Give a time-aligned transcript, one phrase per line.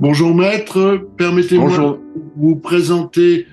[0.00, 1.98] Bonjour maître, permettez-moi de
[2.36, 3.46] vous présenter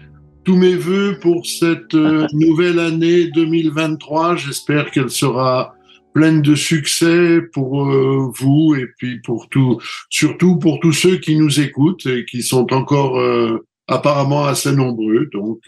[0.45, 4.37] tous mes voeux pour cette euh, nouvelle année 2023.
[4.37, 5.75] J'espère qu'elle sera
[6.13, 11.35] pleine de succès pour euh, vous et puis pour tout, surtout pour tous ceux qui
[11.35, 15.27] nous écoutent et qui sont encore euh, apparemment assez nombreux.
[15.33, 15.59] Donc,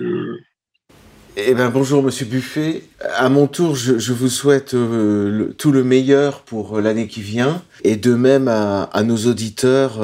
[1.39, 2.83] eh ben bonjour Monsieur Buffet.
[3.15, 8.15] À mon tour, je, vous souhaite tout le meilleur pour l'année qui vient, et de
[8.15, 9.99] même à, nos auditeurs,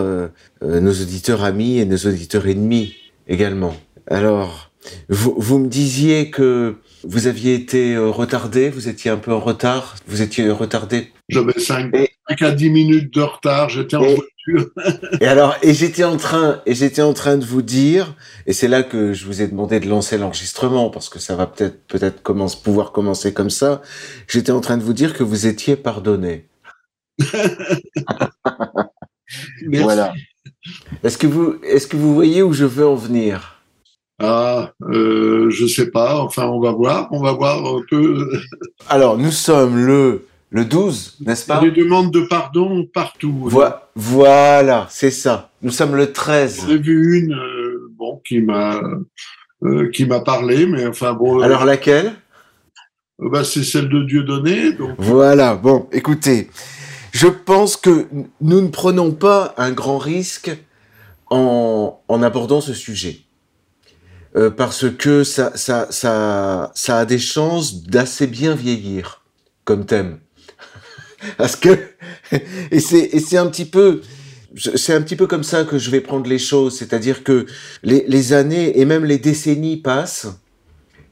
[0.62, 2.96] nos auditeurs amis et nos auditeurs ennemis
[3.28, 3.76] également.
[4.08, 4.72] Alors,
[5.10, 9.96] vous, vous me disiez que vous aviez été retardé, vous étiez un peu en retard,
[10.08, 11.12] vous étiez retardé.
[11.30, 11.94] J'avais 5
[12.42, 14.06] à 10 minutes de retard, j'étais en
[15.22, 18.68] et alors, et j'étais en train, et j'étais en train de vous dire, et c'est
[18.68, 22.22] là que je vous ai demandé de lancer l'enregistrement parce que ça va peut-être, peut-être
[22.22, 23.82] commence, pouvoir commencer comme ça.
[24.28, 26.50] J'étais en train de vous dire que vous étiez pardonné.
[29.72, 30.14] voilà.
[31.04, 33.53] Est-ce que vous, est-ce que vous voyez où je veux en venir?
[34.20, 36.20] Ah, euh, je sais pas.
[36.20, 37.08] Enfin, on va voir.
[37.12, 38.30] On va voir un peu.
[38.90, 41.60] alors, nous sommes le le 12, n'est-ce pas?
[41.62, 43.50] Des demandes de pardon partout.
[43.96, 45.50] voilà, c'est ça.
[45.64, 46.66] Nous sommes le 13.
[46.68, 48.80] J'ai vu une, euh, bon, qui m'a,
[49.64, 51.40] euh, qui m'a parlé, mais enfin bon.
[51.40, 52.14] Euh, Alors laquelle?
[53.18, 54.74] bah, c'est celle de Dieu donné.
[54.74, 54.92] Donc...
[55.00, 55.56] Voilà.
[55.56, 56.52] Bon, écoutez,
[57.12, 58.06] je pense que
[58.40, 60.56] nous ne prenons pas un grand risque
[61.32, 63.22] en, en abordant ce sujet.
[64.58, 69.24] Parce que ça, ça, ça, ça a des chances d'assez bien vieillir
[69.64, 70.20] comme thème.
[71.38, 71.70] Parce que
[72.72, 74.02] et c'est et c'est un petit peu
[74.76, 77.46] c'est un petit peu comme ça que je vais prendre les choses, c'est-à-dire que
[77.82, 80.28] les, les années et même les décennies passent,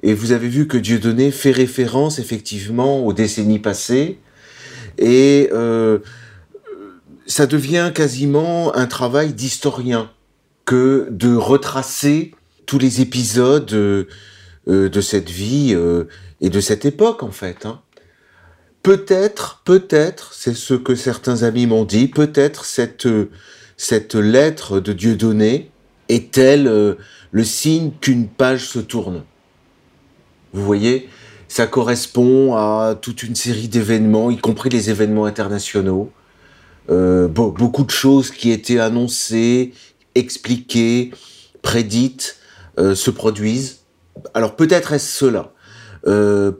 [0.03, 4.19] et vous avez vu que Dieudonné fait référence effectivement aux décennies passées,
[4.97, 5.99] et euh,
[7.25, 10.11] ça devient quasiment un travail d'historien
[10.65, 12.33] que de retracer
[12.71, 14.07] tous les épisodes euh,
[14.65, 16.05] de cette vie euh,
[16.39, 17.65] et de cette époque en fait.
[17.65, 17.81] Hein.
[18.81, 23.09] Peut-être, peut-être, c'est ce que certains amis m'ont dit, peut-être cette,
[23.75, 25.69] cette lettre de Dieu donnée
[26.07, 26.95] est-elle euh,
[27.31, 29.23] le signe qu'une page se tourne.
[30.53, 31.09] Vous voyez,
[31.49, 36.09] ça correspond à toute une série d'événements, y compris les événements internationaux.
[36.89, 39.73] Euh, beaucoup de choses qui étaient annoncées,
[40.15, 41.11] expliquées,
[41.61, 42.40] prédites, euh,
[42.77, 43.81] se produisent.
[44.33, 45.53] Alors peut-être est-ce cela.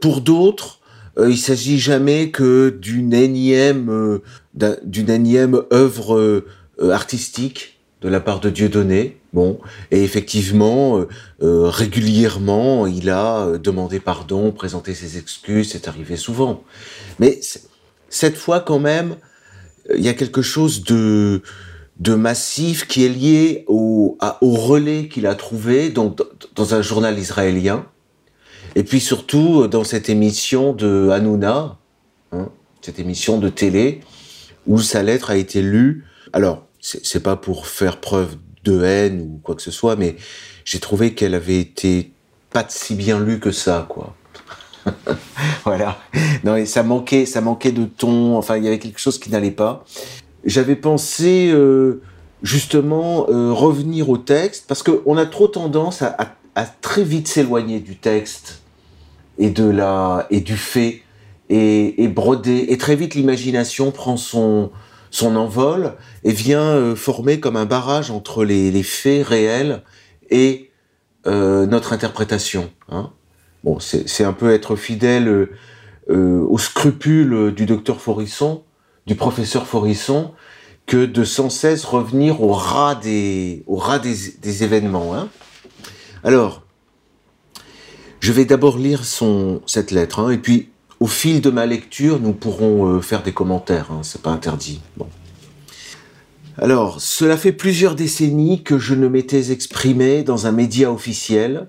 [0.00, 0.82] pour d'autres,
[1.18, 6.46] euh, il s'agit jamais que d'une énième, euh, d'une énième œuvre euh,
[6.90, 9.18] artistique de la part de Dieudonné.
[9.32, 11.06] Bon, et effectivement,
[11.40, 16.64] régulièrement, il a demandé pardon, présenté ses excuses, c'est arrivé souvent.
[17.18, 17.40] Mais
[18.10, 19.16] cette fois, quand même,
[19.96, 21.40] il y a quelque chose de
[22.02, 27.86] de massif qui est lié au, au relais qu'il a trouvé dans un journal israélien
[28.74, 31.78] et puis surtout dans cette émission de Hanouna,
[32.32, 32.48] hein,
[32.80, 34.00] cette émission de télé,
[34.66, 36.06] où sa lettre a été lue.
[36.32, 40.16] Alors, c'est pas pour faire preuve de haine ou quoi que ce soit, mais
[40.64, 42.12] j'ai trouvé qu'elle avait été
[42.50, 44.14] pas si bien lue que ça, quoi.
[45.64, 45.98] voilà.
[46.44, 48.36] Non, et ça manquait, ça manquait de ton.
[48.36, 49.84] Enfin, il y avait quelque chose qui n'allait pas.
[50.44, 52.02] J'avais pensé euh,
[52.42, 56.34] justement euh, revenir au texte parce qu'on a trop tendance à,
[56.80, 58.62] très vite s'éloigner du texte
[59.38, 61.02] et de la et du fait
[61.48, 64.70] et, broder et très vite l'imagination prend son
[65.10, 65.94] son envol
[66.24, 69.82] et vient euh, former comme un barrage entre les, faits réels
[70.30, 70.70] et
[71.24, 72.70] notre interprétation.
[72.88, 73.10] Hein.
[73.62, 75.50] Bon, c'est un peu être fidèle
[76.08, 78.64] aux scrupules du docteur Forisson,
[79.06, 80.32] du professeur Forisson,
[80.86, 83.80] que de sans cesse revenir au ras des, au
[84.62, 85.14] événements.
[85.14, 85.28] Hein.
[86.24, 86.62] Alors,
[88.20, 90.70] je vais d'abord lire son, cette lettre, hein, et puis
[91.00, 94.80] au fil de ma lecture, nous pourrons euh, faire des commentaires, hein, c'est pas interdit.
[96.58, 101.68] Alors, cela fait plusieurs décennies que je ne m'étais exprimé dans un média officiel,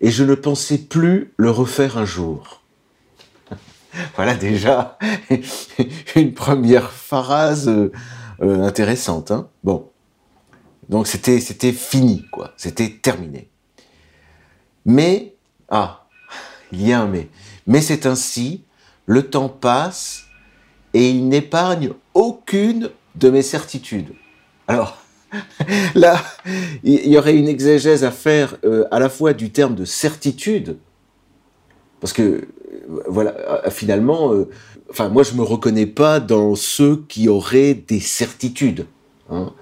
[0.00, 2.61] et je ne pensais plus le refaire un jour.
[4.16, 4.98] voilà déjà
[6.16, 7.92] une première phrase euh,
[8.42, 9.30] euh, intéressante.
[9.30, 9.90] Hein bon,
[10.88, 13.48] donc c'était fini quoi, c'était terminé.
[14.84, 15.34] Mais
[15.68, 16.06] ah,
[16.72, 17.28] il y a un mais.
[17.66, 18.64] Mais c'est ainsi,
[19.06, 20.24] le temps passe
[20.94, 24.12] et il n'épargne aucune de mes certitudes.
[24.66, 24.98] Alors,
[25.94, 26.22] là,
[26.82, 30.76] il y aurait une exégèse à faire euh, à la fois du terme de certitude,
[32.00, 33.34] parce que, euh, voilà,
[33.64, 34.32] euh, finalement,
[34.90, 38.86] enfin, moi, je me reconnais pas dans ceux qui auraient des certitudes.
[39.30, 39.52] Hein.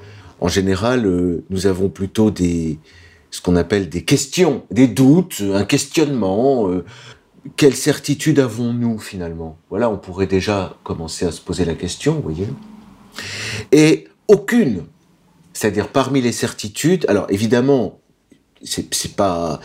[0.41, 1.07] En général,
[1.51, 2.79] nous avons plutôt des,
[3.31, 6.71] ce qu'on appelle des questions, des doutes, un questionnement.
[7.57, 9.59] quelle certitude avons-nous finalement?
[9.69, 12.49] Voilà, on pourrait déjà commencer à se poser la question, vous voyez.
[13.71, 14.85] Et aucune
[15.61, 18.01] c'est-à-dire parmi les certitudes, alors évidemment,
[18.63, 19.61] c'est pas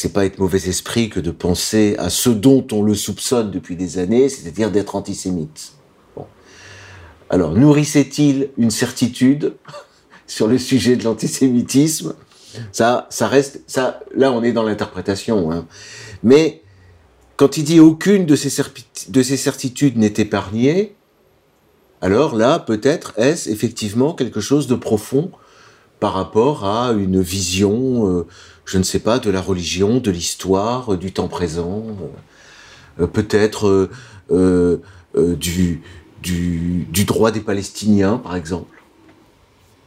[0.00, 3.74] c'est pas être mauvais esprit que de penser à ce dont on le soupçonne depuis
[3.74, 5.72] des années, c'est-à-dire d'être antisémite.
[6.14, 6.24] Bon.
[7.30, 9.54] Alors, nourrissait-il une certitude
[10.28, 12.14] sur le sujet de l'antisémitisme?
[12.70, 15.50] Ça, ça reste, ça, là, on est dans l'interprétation.
[15.50, 15.66] Hein.
[16.22, 16.62] Mais
[17.36, 18.62] quand il dit aucune de ces,
[19.08, 20.94] de ces certitudes n'est épargnée,
[22.02, 25.32] alors là, peut-être est-ce effectivement quelque chose de profond
[26.00, 28.26] par rapport à une vision, euh,
[28.68, 31.84] je ne sais pas, de la religion, de l'histoire, euh, du temps présent,
[33.00, 33.88] euh, peut-être
[34.30, 35.82] du,
[37.06, 38.82] droit des Palestiniens, par exemple,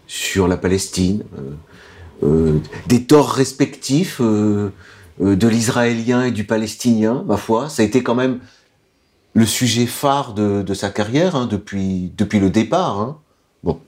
[0.08, 1.24] sur la Palestine,
[2.88, 4.72] des torts respectifs de
[5.20, 8.40] l'Israélien et du Palestinien, ma foi, ça a été quand même
[9.34, 13.00] le sujet phare de, sa carrière hein, depuis, depuis le départ.
[13.00, 13.18] Hein.
[13.64, 13.80] Bon.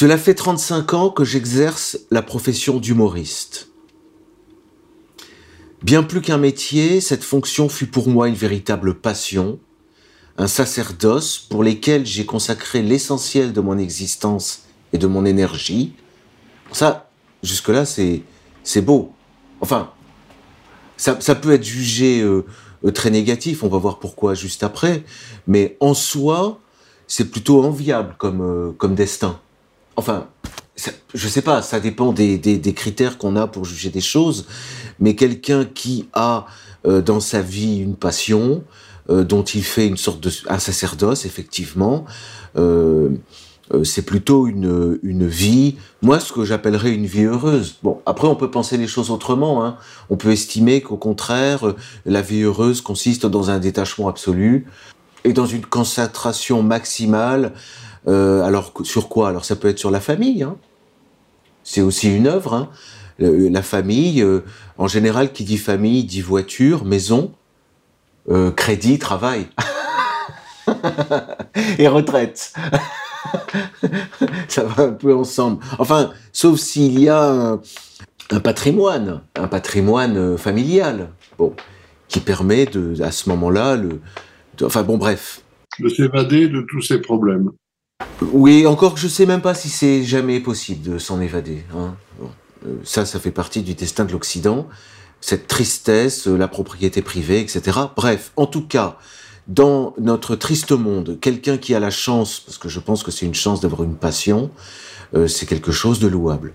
[0.00, 3.70] Cela fait 35 ans que j'exerce la profession d'humoriste.
[5.82, 9.58] Bien plus qu'un métier, cette fonction fut pour moi une véritable passion,
[10.36, 15.94] un sacerdoce pour lequel j'ai consacré l'essentiel de mon existence et de mon énergie.
[16.70, 17.10] Ça,
[17.42, 18.22] jusque-là, c'est,
[18.80, 19.12] beau.
[19.60, 19.90] Enfin,
[20.96, 22.46] ça, peut être jugé euh,
[22.84, 23.64] euh, très négatif.
[23.64, 25.02] On va voir pourquoi juste après.
[25.48, 26.60] Mais en soi,
[27.08, 29.40] c'est plutôt enviable comme, euh, comme destin.
[29.98, 30.28] Enfin,
[31.12, 34.46] je sais pas, ça dépend des, critères qu'on a pour juger des choses.
[35.00, 36.46] Mais quelqu'un qui a
[36.86, 38.62] euh, dans sa vie une passion,
[39.08, 42.04] dont il fait une sorte de un sacerdoce, effectivement,
[43.74, 47.76] euh, c'est plutôt une, une vie, moi ce que j'appellerais une vie heureuse.
[47.82, 49.64] Bon, après on peut penser les choses autrement.
[49.64, 49.76] Hein.
[50.08, 51.74] On peut estimer qu'au contraire,
[52.06, 54.66] la vie heureuse consiste dans un détachement absolu
[55.24, 57.52] et dans une concentration maximale.
[58.08, 59.28] Euh, alors sur quoi?
[59.28, 60.42] Alors ça peut être sur la famille.
[60.42, 60.56] Hein.
[61.62, 62.54] C'est aussi une œuvre.
[62.54, 62.70] Hein.
[63.18, 64.44] La famille, euh,
[64.78, 67.32] en général, qui dit famille dit voiture, maison,
[68.30, 69.46] euh, crédit, travail
[71.78, 72.54] et retraite.
[74.48, 75.62] ça va un peu ensemble.
[75.78, 77.58] Enfin, sauf s'il y a
[78.30, 81.10] un, patrimoine, un patrimoine familial,
[82.06, 83.76] qui permet de, à ce moment-là,
[84.62, 85.42] enfin bon, bref.
[85.80, 87.50] De s'évader de tous ces problèmes.
[88.32, 91.64] Oui, encore que je sais même pas si c'est jamais possible de s'en évader.
[91.74, 91.96] Hein.
[92.66, 94.68] Euh, ça, ça fait partie du destin de l'Occident.
[95.20, 97.78] Cette tristesse, euh, la propriété privée, etc.
[97.96, 98.98] Bref, en tout cas,
[99.46, 103.26] dans notre triste monde, quelqu'un qui a la chance, parce que je pense que c'est
[103.26, 104.50] une chance d'avoir une passion,
[105.14, 106.54] euh, c'est quelque chose de louable.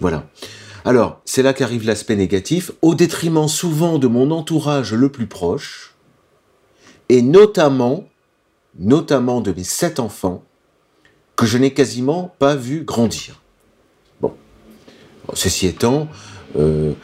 [0.00, 0.28] Voilà.
[0.84, 5.94] Alors, c'est là qu'arrive l'aspect négatif, au détriment souvent de mon entourage le plus proche,
[7.08, 8.08] et notamment,
[8.78, 10.44] notamment de mes sept enfants,
[11.38, 13.40] que je n'ai quasiment pas vu grandir.
[14.20, 14.34] Bon.
[15.34, 16.08] Ceci étant,
[16.56, 16.94] euh,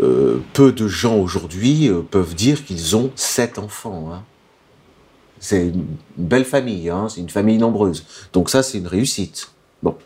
[0.00, 4.10] euh, peu de gens aujourd'hui peuvent dire qu'ils ont sept enfants.
[4.12, 4.24] Hein.
[5.40, 5.86] C'est une
[6.18, 8.04] belle famille, hein, c'est une famille nombreuse.
[8.34, 9.52] Donc ça, c'est une réussite.
[9.82, 9.96] Bon.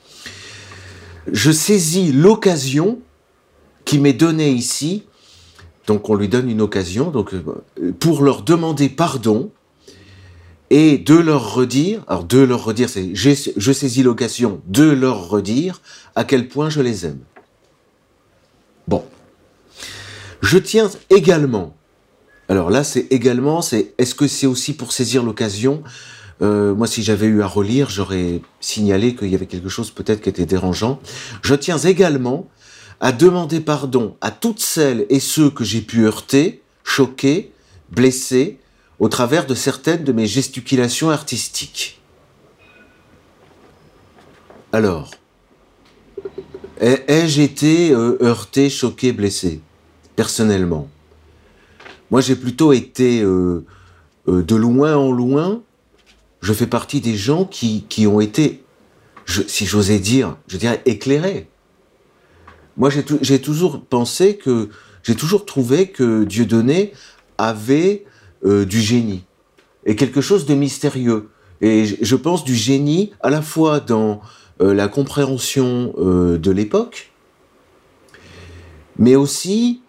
[1.26, 3.00] Je saisis l'occasion
[3.84, 5.06] qui m'est donnée ici,
[5.88, 9.50] donc on lui donne une occasion, donc euh, pour leur demander pardon
[10.72, 15.82] et de leur redire, alors de leur redire, c'est je saisis l'occasion de leur redire
[16.16, 17.20] à quel point je les aime.
[18.88, 19.04] Bon.
[20.40, 21.74] Je tiens également
[22.48, 25.82] alors là, c'est également, c'est est-ce que c'est aussi pour saisir l'occasion?
[26.42, 30.20] Euh, Moi, si j'avais eu à relire, j'aurais signalé qu'il y avait quelque chose peut-être
[30.20, 31.00] qui était dérangeant.
[31.40, 32.50] Je tiens également
[33.00, 37.52] à demander pardon à toutes celles et ceux que j'ai pu heurter, choquer,
[37.90, 38.58] blesser
[39.02, 42.00] au travers de certaines de mes gesticulations artistiques.
[44.70, 45.10] Alors,
[46.80, 49.60] ai-je été euh, heurté, choqué, blessé?
[50.14, 50.88] Personnellement.
[52.12, 53.64] Moi, j'ai plutôt été euh,
[54.28, 55.62] euh, de loin en loin.
[56.40, 58.62] Je fais partie des gens qui, qui ont été,
[59.48, 61.48] si j'osais dire, je dirais éclairés.
[62.76, 64.68] Moi, j'ai toujours pensé que
[65.02, 66.92] j'ai toujours trouvé que Dieudonné
[67.36, 68.04] avait
[68.44, 69.24] euh, du génie
[69.84, 71.30] et quelque chose de mystérieux.
[71.60, 74.20] Et je pense du génie à la fois dans
[74.60, 77.12] euh, la compréhension euh, de l'époque,
[78.98, 79.82] mais aussi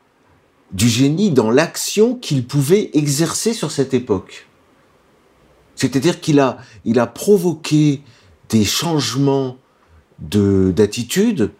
[0.72, 4.48] du génie dans l'action qu'il pouvait exercer sur cette époque.
[5.76, 8.02] C'est-à-dire qu'il a, il a provoqué
[8.50, 9.58] des changements
[10.20, 11.52] de d'attitude.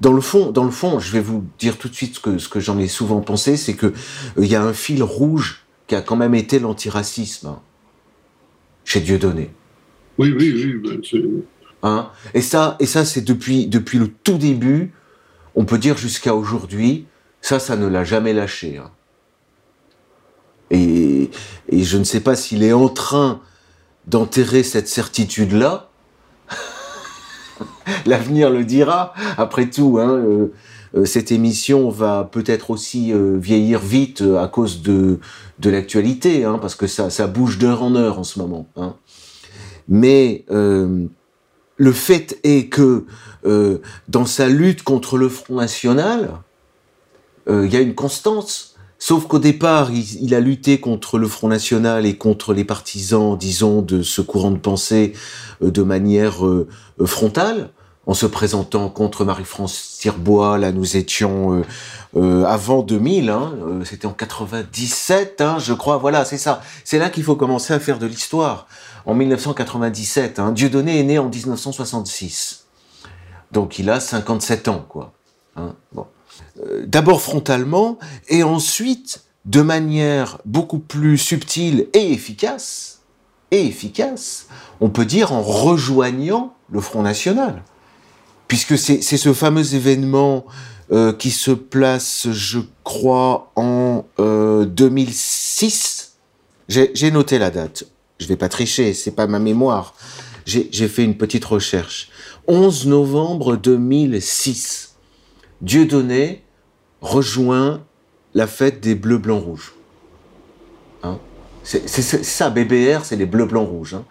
[0.00, 2.38] Dans le fond, dans le fond, je vais vous dire tout de suite ce que,
[2.38, 3.92] ce que j'en ai souvent pensé, c'est que
[4.36, 7.60] il y a un fil rouge qui a quand même été l'antiracisme hein,
[8.84, 9.50] chez Dieudonné.
[10.18, 11.00] Oui, oui, oui.
[11.02, 11.42] Ben,
[11.82, 14.92] hein et ça, et ça, c'est depuis depuis le tout début,
[15.54, 17.06] on peut dire jusqu'à aujourd'hui,
[17.40, 18.78] ça, ça ne l'a jamais lâché.
[18.78, 18.90] Hein.
[20.70, 21.30] Et,
[21.68, 23.40] et je ne sais pas s'il est en train
[24.06, 25.90] d'enterrer cette certitude-là.
[28.06, 29.14] L'avenir le dira.
[29.36, 30.52] Après tout, hein, euh, euh,
[31.04, 35.18] cette émission va peut-être aussi euh, vieillir vite à cause de,
[35.58, 38.68] de l'actualité, hein, parce que ça, ça bouge d'heure en heure en ce moment.
[38.76, 38.94] Hein.
[39.88, 43.04] Mais le fait est que
[44.08, 46.30] dans sa lutte contre le Front National,
[47.46, 48.74] il y a une constance
[49.06, 53.82] Sauf qu'au départ, il, a lutté contre le Front National et contre les partisans, disons,
[53.82, 55.12] de ce courant de pensée
[55.62, 56.66] euh, de manière euh,
[57.00, 57.68] euh, frontale,
[58.06, 60.58] en se présentant contre Marie-France Tirbois.
[60.58, 61.62] Là, nous étions
[62.14, 65.96] avant 2000, hein, c'était en 97, hein, je crois.
[65.96, 66.60] Voilà, c'est ça.
[66.84, 68.66] C'est là qu'il faut commencer à faire de l'histoire.
[69.06, 72.66] En 1997, hein, Dieudonné est né en 1966.
[73.52, 75.12] Donc il a 57 ans, quoi.
[75.92, 76.06] Bon.
[76.60, 83.02] Euh, d'abord frontalement, et ensuite de manière beaucoup plus subtile et efficace,
[83.50, 84.46] et efficace,
[84.80, 87.62] on peut dire en rejoignant le Front National.
[88.48, 90.44] Puisque c'est ce fameux événement
[90.92, 96.16] euh, qui se place, je crois, en 2006.
[96.76, 97.84] Euh, j'ai noté la date.
[98.18, 99.94] Je vais pas tricher, c'est pas ma mémoire.
[100.46, 102.10] J'ai fait une petite recherche.
[102.46, 104.94] 11 novembre 2006.
[105.62, 106.42] Dieudonné
[107.00, 107.82] rejoint
[108.34, 109.74] la fête des bleus, blancs, rouges.
[111.02, 111.18] Hein?
[111.62, 113.94] C'est ça, BBR, c'est les bleus, blancs, rouges.
[113.94, 114.04] Hein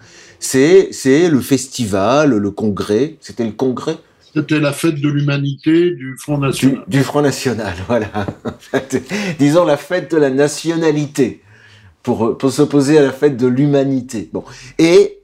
[0.43, 3.17] c'est le festival, le congrès.
[3.21, 3.97] C'était le congrès
[4.33, 6.83] C'était la fête de l'humanité du Front National.
[6.87, 8.25] Du, Front National, voilà.
[9.39, 11.41] Disons la fête de la nationalité,
[12.01, 14.29] pour, pour s'opposer à la fête de l'humanité.
[14.33, 14.43] Bon.
[14.79, 15.19] Et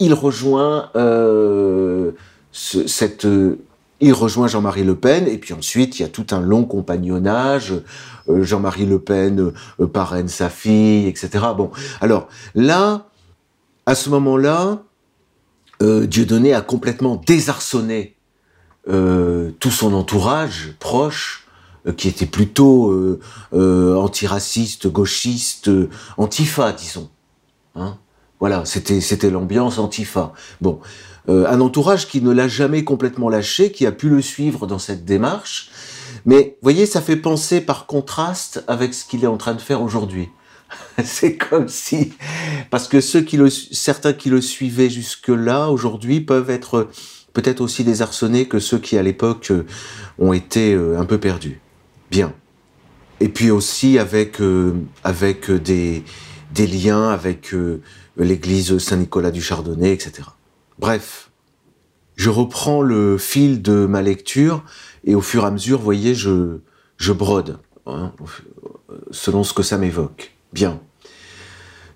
[0.00, 2.12] il rejoint euh,
[2.52, 3.26] cette
[4.00, 7.74] il rejoint Jean-Marie Le Pen, et puis ensuite, il y a tout un long compagnonnage.
[8.28, 11.30] Euh, Jean-Marie Le Pen euh, parraine sa fille, etc.
[11.56, 13.08] Bon, alors là,
[13.86, 14.82] à ce moment-là,
[15.82, 18.16] euh, Dieudonné a complètement désarçonné
[18.88, 21.44] euh, tout son entourage proche,
[21.96, 23.18] qui était plutôt
[23.52, 25.70] antiraciste, gauchiste,
[26.18, 27.08] antifa, disons.
[27.76, 27.96] Hein
[28.40, 30.32] voilà, c'était c'était l'ambiance antifa.
[30.60, 30.80] Bon,
[31.28, 34.78] euh, un entourage qui ne l'a jamais complètement lâché, qui a pu le suivre dans
[34.78, 35.70] cette démarche.
[36.24, 39.82] Mais voyez, ça fait penser par contraste avec ce qu'il est en train de faire
[39.82, 40.28] aujourd'hui.
[41.04, 42.12] C'est comme si,
[42.70, 46.88] parce que ceux qui le, certains qui le suivaient jusque-là, aujourd'hui, peuvent être
[47.32, 49.66] peut-être aussi désarçonnés que ceux qui à l'époque euh,
[50.18, 51.60] ont été euh, un peu perdus.
[52.10, 52.32] Bien.
[53.20, 54.38] Et puis aussi avec
[55.02, 56.04] avec des
[56.56, 57.52] liens avec
[58.16, 60.28] l'église Saint-Nicolas du Chardonnay, etc.
[60.78, 61.28] Bref,
[62.18, 64.64] je reprends le fil de ma lecture
[65.04, 66.58] et au fur et à mesure, vous voyez, je,
[66.96, 68.12] je brode, hein,
[69.10, 70.32] selon ce que ça m'évoque.
[70.52, 70.80] Bien.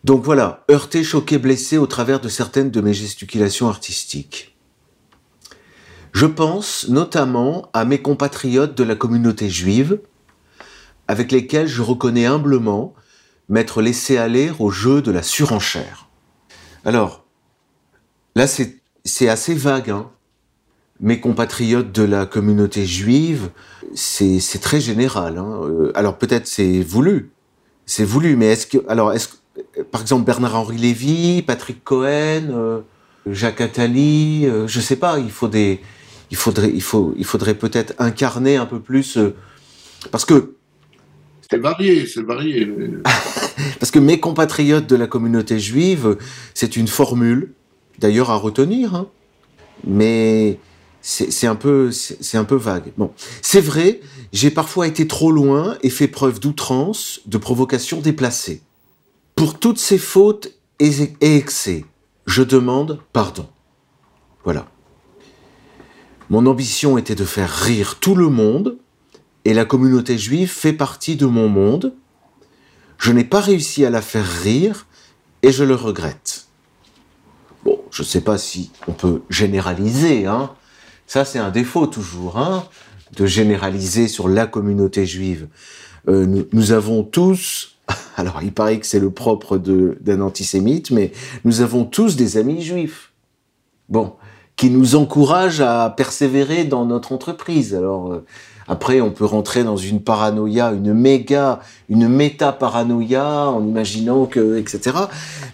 [0.04, 4.51] Donc voilà, heurté, choqué, blessé au travers de certaines de mes gesticulations artistiques.
[6.12, 10.00] Je pense notamment à mes compatriotes de la communauté juive,
[11.08, 12.94] avec lesquels je reconnais humblement
[13.48, 16.08] m'être laissé aller au jeu de la surenchère.
[16.84, 17.22] Alors,
[18.34, 19.90] Là, c'est assez vague.
[19.90, 20.10] Hein.
[21.00, 23.50] Mes compatriotes de la communauté juive,
[23.94, 25.38] c'est très général.
[25.38, 25.60] Hein.
[25.64, 27.30] Euh, alors peut-être c'est voulu,
[27.86, 28.78] c'est voulu, mais est-ce que,
[29.90, 32.80] par exemple Bernard-Henri Lévy, Patrick Cohen, euh,
[33.26, 35.80] Jacques Attali, euh, je sais pas, il faut des,
[36.32, 39.18] il faudrait, il faut, il faudrait peut-être incarner un peu plus,
[40.10, 40.56] parce que
[41.50, 42.66] c'est varié, c'est varié.
[43.78, 46.16] parce que mes compatriotes de la communauté juive,
[46.54, 47.52] c'est une formule
[47.98, 49.08] d'ailleurs à retenir, hein.
[49.86, 50.58] mais
[51.02, 52.94] c'est un peu c'est un peu vague.
[52.96, 53.12] Bon,
[53.42, 54.00] c'est vrai,
[54.32, 58.62] j'ai parfois été trop loin et fait preuve d'outrance, de provocation déplacée.
[59.34, 60.48] Pour toutes ces fautes
[60.78, 61.84] et excès,
[62.24, 63.46] je demande pardon.
[64.44, 64.71] Voilà.
[66.32, 68.78] Mon ambition était de faire rire tout le monde
[69.44, 71.92] et la communauté juive fait partie de mon monde.
[72.96, 74.86] Je n'ai pas réussi à la faire rire
[75.42, 76.46] et je le regrette.
[77.66, 80.52] Bon, je ne sais pas si on peut généraliser, hein.
[81.06, 82.64] Ça, c'est un défaut toujours, hein,
[83.14, 85.48] de généraliser sur la communauté juive.
[86.08, 87.76] Euh, nous, nous, avons tous,
[88.16, 91.12] alors il paraît que c'est le propre d'un antisémite, mais
[91.44, 93.12] nous avons tous des amis juifs.
[93.90, 94.14] Bon,
[94.56, 97.74] qui nous encouragent à persévérer dans notre entreprise.
[97.74, 98.24] Alors, euh,
[98.68, 104.96] après, on peut rentrer dans une paranoïa, une méga, une méta-paranoïa, en imaginant que, etc.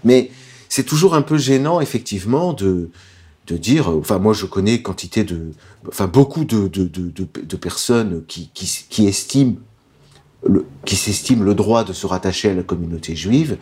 [0.05, 0.31] Mais
[0.69, 2.91] c'est toujours un peu gênant, effectivement, de,
[3.47, 5.53] de dire, enfin, moi, je connais quantité de,
[5.89, 9.57] enfin, beaucoup de, de, de, de personnes qui, qui, qui estiment
[10.47, 13.57] le, qui s'estiment le droit de se rattacher à la communauté juive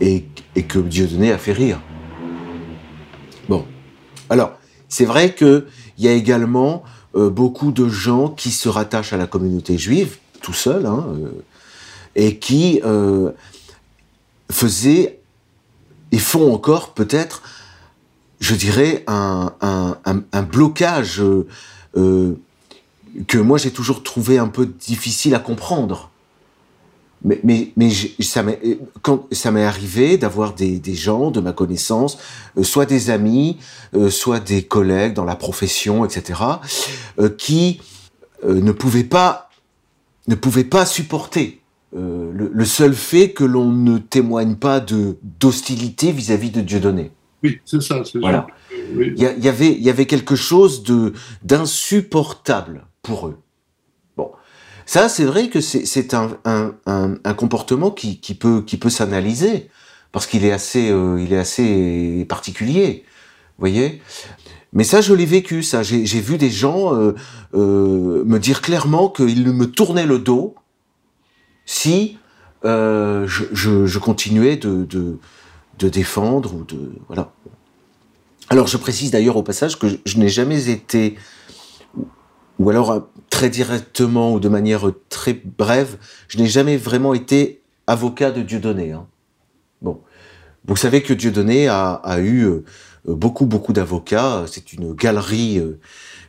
[0.00, 1.80] et, et que Dieudonné a fait rire.
[3.48, 3.64] Bon.
[4.30, 4.52] Alors,
[4.92, 5.64] c'est vrai qu'il
[5.96, 6.82] y a également
[7.14, 11.30] euh, beaucoup de gens qui se rattachent à la communauté juive, tout seuls, hein, euh,
[12.14, 13.30] et qui euh,
[14.50, 15.18] faisaient
[16.12, 17.42] et font encore peut-être,
[18.38, 21.22] je dirais, un blocage
[21.96, 22.34] euh,
[23.28, 26.10] que moi j'ai toujours trouvé un peu difficile à comprendre.
[27.24, 28.60] Mais, mais, mais ça m'est,
[29.02, 32.18] quand ça m'est arrivé d'avoir des, des, gens de ma connaissance,
[32.58, 33.58] euh, soit des amis,
[33.94, 36.40] euh, soit des collègues dans la profession, etc.,
[37.20, 37.80] euh, qui
[38.44, 39.50] euh, ne pouvaient pas,
[40.26, 41.62] ne pouvaient pas supporter
[41.94, 47.10] euh, le, le, seul fait que l'on ne témoigne pas de d'hostilité vis-à-vis de Dieudonné.
[47.42, 48.02] Oui, c'est ça.
[48.14, 48.46] Voilà.
[48.98, 51.12] Il y, y, avait, il y avait quelque chose de
[51.42, 53.36] d'insupportable pour eux.
[54.86, 59.68] Ça, c'est vrai que c'est un, un, comportement qui, qui, peut, qui peut s'analyser
[60.10, 63.04] parce qu'il est assez, euh, il est assez particulier,
[63.58, 64.02] voyez.
[64.72, 65.62] Mais ça, je l'ai vécu.
[65.62, 67.14] Ça, j'ai vu des gens euh,
[67.54, 70.54] euh, me dire clairement qu'ils me tournaient le dos
[71.66, 72.18] si
[72.64, 77.32] euh, je, continuais de, de, défendre ou de voilà.
[78.48, 81.16] Alors, je précise d'ailleurs au passage que je n'ai jamais été
[82.62, 85.96] ou alors très directement ou de manière très brève,
[86.28, 88.92] je n'ai jamais vraiment été avocat de Dieudonné.
[88.92, 89.06] Hein.
[89.82, 90.00] Bon,
[90.64, 92.64] vous savez que Dieudonné a, a eu euh,
[93.04, 94.44] beaucoup beaucoup d'avocats.
[94.46, 95.80] C'est une galerie, euh,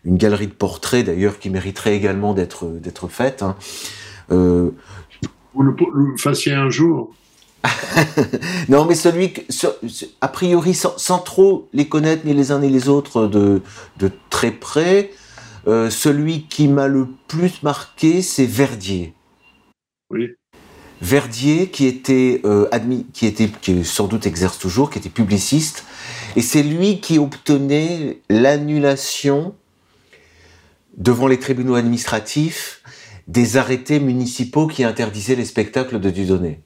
[0.06, 3.44] une galerie de portraits d'ailleurs qui mériterait également d'être d'être faite.
[3.44, 3.56] Hein.
[4.32, 4.72] Euh...
[5.54, 7.14] Vous le, le fassiez un jour.
[8.70, 9.42] non, mais celui que,
[10.20, 13.62] a priori, sans, sans, trop les connaître ni les uns ni les autres de,
[14.00, 15.12] de très près,
[15.68, 19.14] euh, celui qui m'a le plus marqué, c'est Verdier.
[20.10, 20.30] Oui.
[21.02, 25.86] Verdier, qui était euh, admis, qui était, qui sans doute exerce toujours, qui était publiciste,
[26.36, 29.54] et c'est lui qui obtenait l'annulation
[30.98, 32.82] devant les tribunaux administratifs
[33.28, 36.62] des arrêtés municipaux qui interdisaient les spectacles de Dudonné.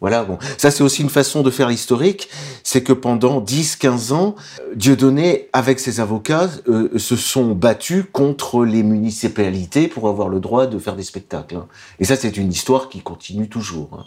[0.00, 0.38] Voilà, bon.
[0.56, 2.28] Ça, c'est aussi une façon de faire l'historique.
[2.62, 4.36] C'est que pendant 10, 15 ans,
[4.76, 10.66] Dieudonné, avec ses avocats, euh, se sont battus contre les municipalités pour avoir le droit
[10.66, 11.56] de faire des spectacles.
[11.56, 11.66] Hein.
[11.98, 13.90] Et ça, c'est une histoire qui continue toujours.
[13.92, 14.04] Hein.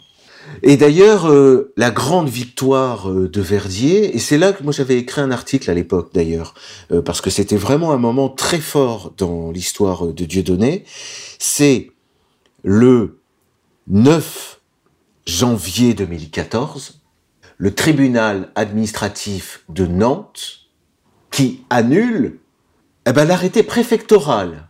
[0.64, 4.98] Et d'ailleurs, euh, la grande victoire euh, de Verdier, et c'est là que moi j'avais
[4.98, 6.54] écrit un article à l'époque d'ailleurs,
[6.92, 10.84] euh, parce que c'était vraiment un moment très fort dans l'histoire de Dieudonné,
[11.40, 11.92] c'est
[12.64, 13.20] le
[13.88, 14.61] 9
[15.32, 17.02] janvier 2014,
[17.58, 20.68] le tribunal administratif de Nantes
[21.32, 22.40] qui annule
[23.06, 24.68] eh ben, l'arrêté préfectoral.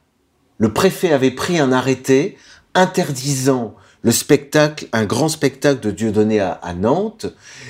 [0.60, 2.38] Le préfet avait pris un arrêté
[2.76, 7.26] interdisant le spectacle, un grand spectacle de Dieudonné à, à Nantes,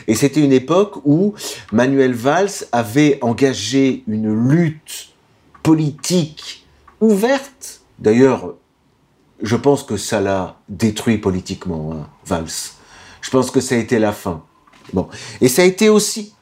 [0.08, 1.34] et c'était une époque où
[1.72, 5.10] Manuel Valls avait engagé une lutte
[5.64, 6.68] politique
[7.00, 7.82] ouverte.
[8.00, 8.56] D'ailleurs,
[9.42, 12.81] je pense que ça l'a détruit politiquement, hein, Valls.
[13.22, 14.44] Je pense que ça a été la fin.
[14.94, 15.08] Bon.
[15.40, 16.34] Et ça a été aussi.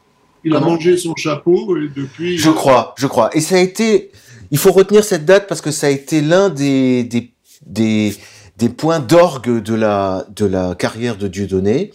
[0.44, 2.38] Il a mangé son chapeau et depuis.
[2.38, 3.30] Je crois, je crois.
[3.36, 4.12] Et ça a été.
[4.52, 7.34] Il faut retenir cette date parce que ça a été l'un des, des,
[7.66, 8.16] des,
[8.58, 11.92] des points d'orgue de la, de la carrière de Dieudonné.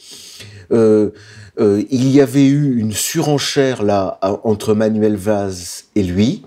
[0.70, 1.10] Euh,
[1.58, 6.42] euh, il y avait eu une surenchère là entre Manuel Vaz et lui.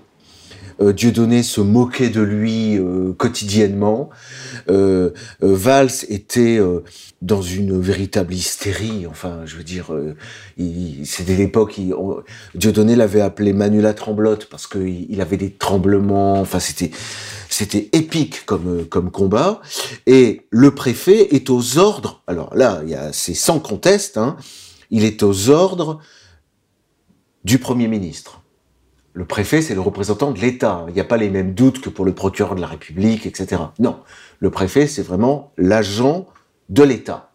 [0.80, 4.10] Euh, Dieudonné se moquait de lui euh, quotidiennement.
[4.70, 6.60] Euh, Valls était
[7.20, 9.06] dans une véritable hystérie.
[9.08, 9.90] Enfin, je veux dire,
[11.04, 11.80] c'était l'époque.
[12.54, 16.40] Dieudonné l'avait appelé Manula Tremblote parce qu'il il avait des tremblements.
[16.40, 16.90] Enfin, c'était
[17.48, 19.60] c'était épique comme comme combat.
[20.06, 22.22] Et le préfet est aux ordres.
[22.26, 24.16] Alors là, il y a c'est sans conteste.
[24.16, 24.36] Hein,
[24.90, 26.00] il est aux ordres
[27.44, 28.42] du premier ministre
[29.12, 30.84] Le préfet, c'est le représentant de l'État.
[30.88, 33.62] Il n'y a pas les mêmes doutes que pour le procureur de la République, etc.
[33.78, 33.98] Non,
[34.38, 36.26] le préfet, c'est vraiment l'agent
[36.68, 37.30] de l'État.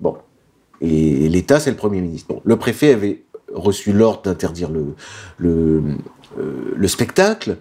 [0.00, 0.16] Bon.
[0.80, 2.40] Et l'État, c'est le Premier ministre.
[2.44, 4.94] le préfet avait reçu l'ordre d'interdire le,
[5.38, 5.82] le,
[6.38, 7.58] euh, le spectacle.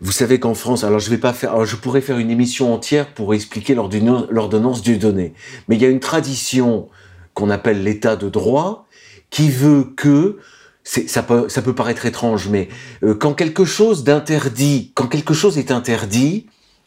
[0.00, 2.72] Vous savez qu'en France, alors je vais pas faire, alors je pourrais faire une émission
[2.72, 5.34] entière pour expliquer l'ordonnance Dieudonné,
[5.68, 6.88] mais il y a une tradition
[7.34, 8.86] qu'on appelle l'état de droit
[9.30, 10.38] qui veut que
[10.84, 12.68] ça peut, ça peut paraître étrange, mais
[13.02, 16.46] euh, quand quelque chose d'interdit, quand quelque chose est interdit,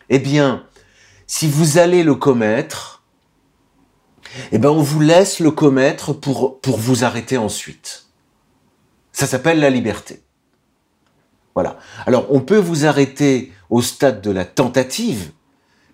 [0.09, 0.63] eh bien,
[1.27, 3.00] si vous allez le commettre,
[4.51, 8.05] eh ben, on vous laisse le commettre pour, pour vous arrêter ensuite.
[9.11, 10.21] Ça s'appelle la liberté.
[11.53, 11.77] Voilà.
[12.05, 15.31] Alors, on peut vous arrêter au stade de la tentative.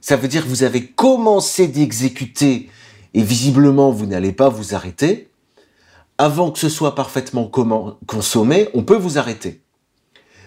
[0.02, 2.69] Ça veut dire que vous avez commencé d'exécuter
[3.13, 5.30] et visiblement vous n'allez pas vous arrêter.
[6.17, 7.50] Avant que ce soit parfaitement
[8.06, 9.62] consommé, on peut vous arrêter.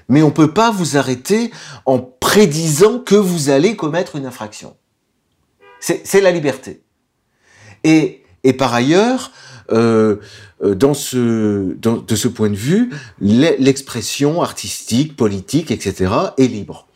[0.09, 1.53] Mais on ne peut pas vous arrêter
[1.87, 4.77] en prédisant que vous allez commettre une infraction.
[5.81, 6.83] C'est la liberté.
[7.85, 8.23] Et,
[8.59, 9.33] par ailleurs,
[9.73, 10.17] euh,
[10.63, 12.91] euh, de ce point de vue,
[13.21, 16.13] l'expression artistique, politique, etc.
[16.39, 16.87] est libre.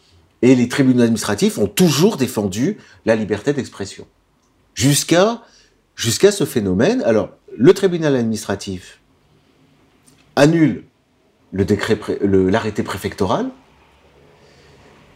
[0.43, 4.07] Et les tribunaux administratifs ont toujours défendu la liberté d'expression.
[4.75, 5.41] Jusqu'à
[5.97, 7.03] ce phénomène.
[7.03, 8.99] Alors, le tribunal administratif
[10.37, 10.85] annule
[11.53, 13.51] l'arrêté préfectoral.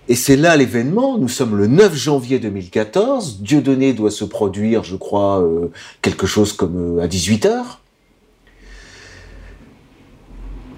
[0.09, 1.19] Et c'est là l'événement.
[1.19, 3.41] Nous sommes le 9 janvier 2014.
[3.41, 5.71] Dieudonné doit se produire, je crois, euh,
[6.03, 7.81] quelque chose comme euh, à 18 heures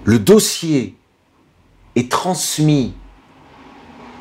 [0.03, 0.95] le dossier
[1.95, 2.93] est transmis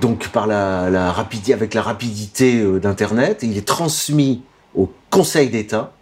[0.01, 4.43] donc par la, rapidité, avec la rapidité euh, d'Internet, il est transmis
[4.75, 5.93] au Conseil d'État.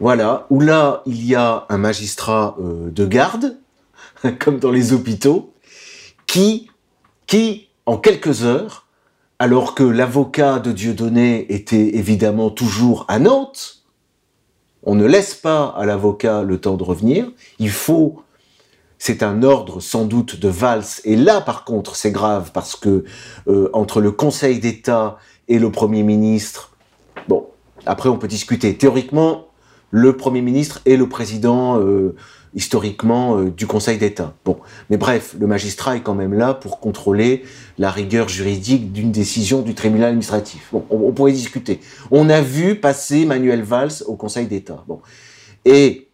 [0.00, 3.58] Voilà, où là, il y a un magistrat euh, de garde,
[4.38, 5.54] comme dans les hôpitaux,
[6.26, 6.68] qui,
[7.32, 8.86] qui, en quelques heures,
[9.38, 13.84] alors que l'avocat de Dieudonné était évidemment toujours à Nantes,
[14.82, 17.32] on ne laisse pas à l'avocat le temps de revenir.
[17.58, 18.22] Il faut,
[18.98, 21.00] c'est un ordre sans doute de valse.
[21.06, 23.04] Et là, par contre, c'est grave parce que
[23.48, 25.16] euh, entre le Conseil d'État
[25.48, 26.76] et le Premier ministre,
[27.28, 27.46] bon,
[27.86, 28.76] après on peut discuter.
[28.76, 29.46] Théoriquement,
[29.90, 32.14] le Premier ministre et le président euh,
[32.54, 34.34] historiquement euh, du Conseil d'État.
[34.44, 34.58] Bon,
[34.90, 37.44] mais bref, le magistrat est quand même là pour contrôler
[37.78, 40.68] la rigueur juridique d'une décision du tribunal administratif.
[40.72, 41.80] Bon, on, pourrait discuter.
[42.10, 44.84] On a vu passer Manuel Valls au Conseil d'État.
[44.86, 45.00] Bon,
[45.64, 46.08] et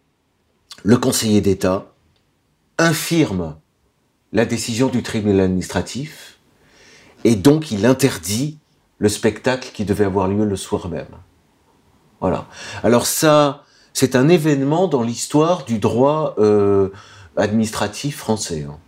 [0.85, 1.93] le conseiller d'État
[2.79, 3.57] infirme
[4.33, 6.39] la décision du tribunal administratif
[7.25, 8.59] et donc il interdit
[8.99, 11.07] le spectacle qui devait avoir lieu le soir même.
[12.21, 12.47] Voilà.
[12.83, 13.65] Alors ça,
[13.99, 16.91] c'est un événement dans l'histoire du droit euh,
[17.37, 18.65] administratif français.
[18.69, 18.79] Hein.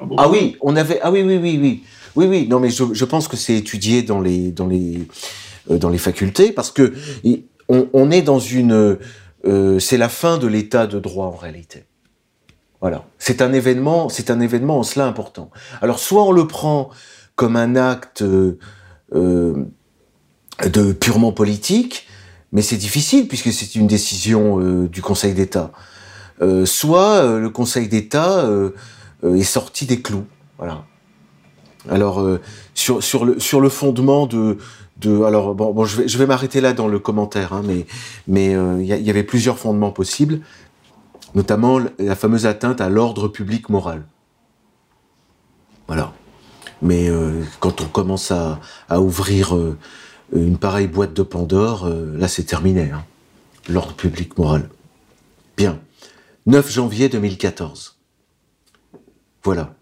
[0.00, 0.98] Ah, ah, oui, on avait.
[1.02, 1.84] Ah oui, oui, oui, oui.
[2.16, 2.48] Oui, oui.
[2.48, 5.06] Non, mais je, pense que c'est étudié dans les, dans les,
[5.70, 6.94] euh, dans les facultés parce que
[7.68, 8.96] on, est dans une.
[9.44, 11.84] Euh, c'est la fin de l'état de droit en réalité.
[12.80, 13.04] Voilà.
[13.18, 15.50] C'est un événement, c'est un événement en cela important.
[15.82, 16.88] Alors, soit on le prend
[17.34, 18.22] comme un acte
[19.12, 19.58] de
[20.98, 22.05] purement politique,
[22.56, 25.72] mais c'est difficile puisque c'est une décision euh, du Conseil d'État.
[26.40, 28.48] Euh, soit euh, le Conseil d'État
[29.22, 30.24] est sorti des clous.
[30.56, 30.84] Voilà.
[31.90, 32.26] Alors
[32.72, 34.56] sur, sur, le, sur le fondement de,
[34.96, 37.86] de alors bon, bon je vais, je vais m'arrêter là dans le commentaire, hein, mais
[38.26, 40.40] mais il y, y, avait plusieurs fondements possibles,
[41.34, 44.04] notamment la fameuse atteinte à l'ordre public moral.
[45.88, 46.12] Voilà.
[46.80, 47.10] Mais
[47.60, 49.54] quand on commence à, à ouvrir
[50.32, 52.90] une pareille boîte de Pandore, euh, là c'est terminé.
[52.90, 53.04] Hein.
[53.68, 54.68] L'ordre public moral.
[55.56, 55.80] Bien.
[56.46, 57.96] 9 janvier 2014.
[59.42, 59.74] Voilà.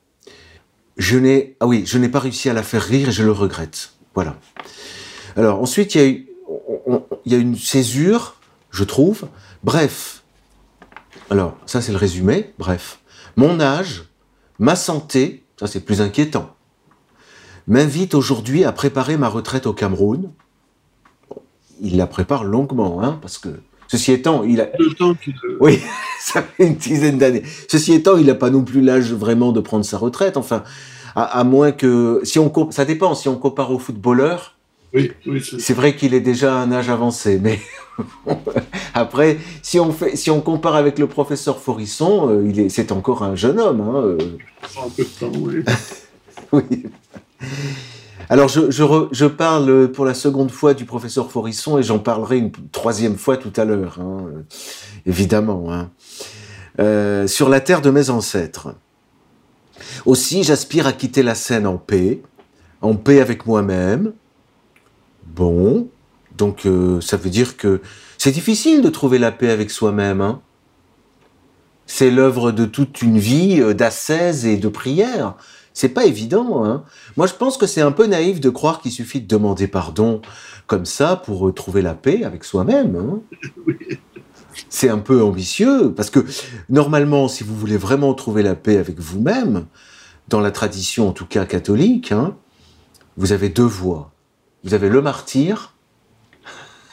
[0.97, 3.33] Je n'ai, ah oui, je n'ai pas réussi à la faire rire et je le
[3.33, 3.93] regrette.
[4.15, 4.37] Voilà.
[5.37, 6.29] Alors ensuite, il y a eu,
[7.25, 8.37] il y a une césure,
[8.71, 9.29] je trouve.
[9.63, 10.23] Bref.
[11.31, 12.55] Alors, ça c'est le résumé.
[12.59, 13.01] Bref.
[13.37, 14.05] Mon âge,
[14.59, 16.54] ma santé, ça c'est plus inquiétant
[17.67, 20.31] m'invite aujourd'hui à préparer ma retraite au Cameroun.
[21.81, 23.49] Il la prépare longuement, hein, parce que
[23.89, 24.69] ceci étant, il a.
[24.79, 25.15] Le temps
[25.61, 25.81] Oui,
[26.21, 27.43] ça fait une dizaine d'années.
[27.69, 30.37] Ceci étant, il n'a pas non plus l'âge vraiment de prendre sa retraite.
[30.37, 30.63] Enfin,
[31.17, 33.15] à, moins que, si on ça dépend.
[33.15, 34.55] Si on compare au footballeur,
[34.95, 37.59] oui, oui, c'est vrai qu'il est déjà à un âge avancé, mais
[38.95, 42.93] après, si on fait, si on compare avec le professeur Forisson, euh, il est, c'est
[42.93, 43.81] encore un jeune homme.
[43.81, 44.19] Hein, euh.
[44.81, 45.65] Un peu de temps, oui.
[46.53, 46.85] oui.
[48.31, 53.17] Alors, je, parle pour la seconde fois du professeur Forisson et j'en parlerai une troisième
[53.17, 54.27] fois tout à l'heure, hein,
[55.05, 55.73] évidemment.
[55.73, 55.91] Hein.
[56.81, 58.75] Euh, sur la terre de mes ancêtres.
[60.07, 62.23] Aussi, j'aspire à quitter la scène en paix,
[62.81, 64.13] en paix avec moi-même.
[65.27, 65.89] Bon,
[66.37, 67.81] donc euh, ça veut dire que
[68.19, 70.21] c'est difficile de trouver la paix avec soi-même.
[70.21, 70.41] Hein
[71.87, 75.35] c'est l'œuvre de toute une vie euh, d'ascèse et de prière.
[75.75, 76.65] C'est pas évident.
[76.65, 76.85] Hein
[77.17, 80.23] Moi, je pense que c'est un peu naïf de croire qu'il suffit de demander pardon
[80.67, 82.97] comme ça pour trouver la paix avec soi-même.
[82.97, 83.21] Hein
[84.71, 86.25] c'est un peu ambitieux parce que
[86.71, 89.67] normalement, si vous voulez vraiment trouver la paix avec vous-même,
[90.29, 92.37] dans la tradition en tout cas catholique, hein,
[93.17, 94.11] vous avez deux voies.
[94.63, 95.75] Vous avez le martyr,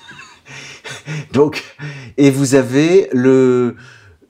[1.33, 1.63] donc,
[2.17, 3.75] et vous avez le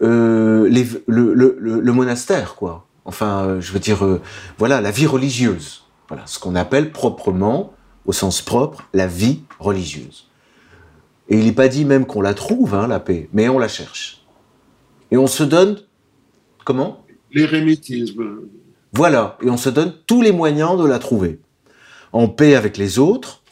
[0.04, 2.88] euh, les, le, le, le, monastère, quoi.
[3.12, 4.22] Enfin, euh, je veux dire, euh,
[4.58, 5.84] voilà, la vie religieuse.
[6.08, 7.74] Voilà, ce qu'on appelle proprement,
[8.06, 10.30] au sens propre, la vie religieuse.
[11.28, 13.68] Et il n'est pas dit même qu'on la trouve, hein, la paix, mais on la
[13.68, 14.26] cherche.
[15.12, 15.78] Et on se donne,
[16.64, 17.06] comment?
[17.34, 18.44] L'érémitisme.
[18.94, 21.42] Voilà, et on se donne tous les moyens de la trouver.
[22.14, 23.44] En paix avec les autres,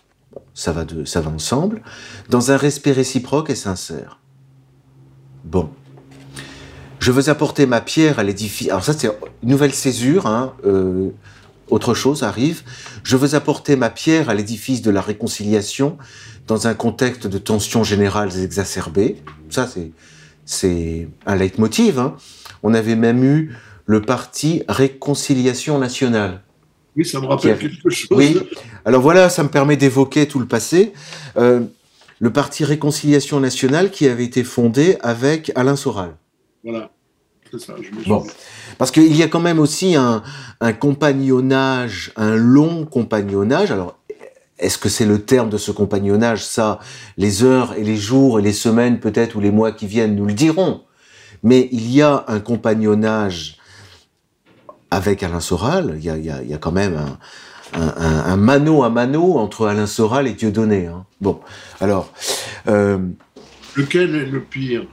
[0.54, 1.82] ça va, de, ça va ensemble,
[2.30, 4.22] dans un respect réciproque et sincère.
[5.44, 5.70] Bon.
[7.00, 8.70] Je veux apporter ma pierre à l'édifice.
[8.70, 9.08] Alors ça, c'est
[9.44, 10.28] une nouvelle césure.
[10.28, 11.10] Hein, euh,
[11.70, 12.64] autre chose arrive.
[13.04, 15.98] Je veux apporter ma pierre à l'édifice de la réconciliation
[16.48, 19.18] dans un contexte de tensions générales exacerbées.
[19.50, 19.92] Ça, c'est
[20.46, 22.00] c'est un leitmotiv.
[22.00, 22.16] Hein.
[22.64, 26.42] On avait même eu le parti Réconciliation nationale.
[26.96, 28.08] Oui, ça me rappelle quelque chose.
[28.18, 28.36] Oui.
[28.84, 30.94] Alors voilà, ça me permet d'évoquer tout le passé.
[31.38, 31.62] Euh,
[32.20, 36.16] le parti Réconciliation nationale qui avait été fondé avec Alain Soral.
[36.64, 36.92] Voilà.
[37.58, 38.26] Ça, je me bon.
[38.78, 40.22] Parce qu'il y a quand même aussi un,
[40.62, 43.72] un compagnonnage, un long compagnonnage.
[43.72, 43.98] Alors,
[44.60, 46.80] est-ce que c'est le terme de ce compagnonnage Ça,
[47.18, 50.26] les heures et les jours et les semaines peut-être ou les mois qui viennent nous
[50.26, 50.84] le diront.
[51.42, 53.58] Mais il y a un compagnonnage
[54.92, 55.96] avec Alain Soral.
[55.98, 57.18] Il y a, il y a, il y a quand même un,
[57.80, 60.88] un, un, mano à mano entre Alain Soral et Dieudonné.
[60.88, 61.06] Hein.
[61.22, 61.40] Bon,
[61.80, 62.12] alors...
[62.68, 63.00] Euh...
[63.76, 64.86] Lequel est le pire?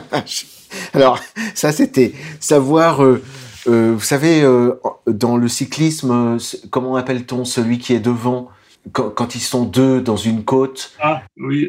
[0.94, 1.18] Alors,
[1.54, 3.22] ça, c'était savoir, euh,
[3.68, 4.74] euh, vous savez, euh,
[5.06, 6.38] dans le cyclisme,
[6.70, 8.48] comment appelle-t-on celui qui est devant
[8.92, 10.92] quand, ils sont deux dans une côte?
[11.00, 11.68] Ah, oui,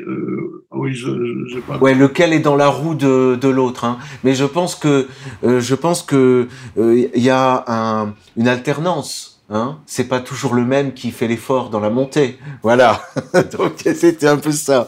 [0.72, 1.10] oui, je,
[1.48, 1.78] je, pas.
[1.78, 3.86] Ouais, lequel est dans la roue de, de l'autre.
[3.86, 4.00] Hein.
[4.24, 5.08] Mais je pense que,
[5.44, 9.30] je pense que il y a un, une alternance.
[9.50, 12.40] Hein c'est pas toujours le même qui fait l'effort dans la montée.
[12.64, 13.00] Voilà.
[13.52, 14.88] Donc c'était un peu ça.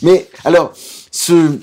[0.00, 0.72] Mais alors,
[1.10, 1.58] ce,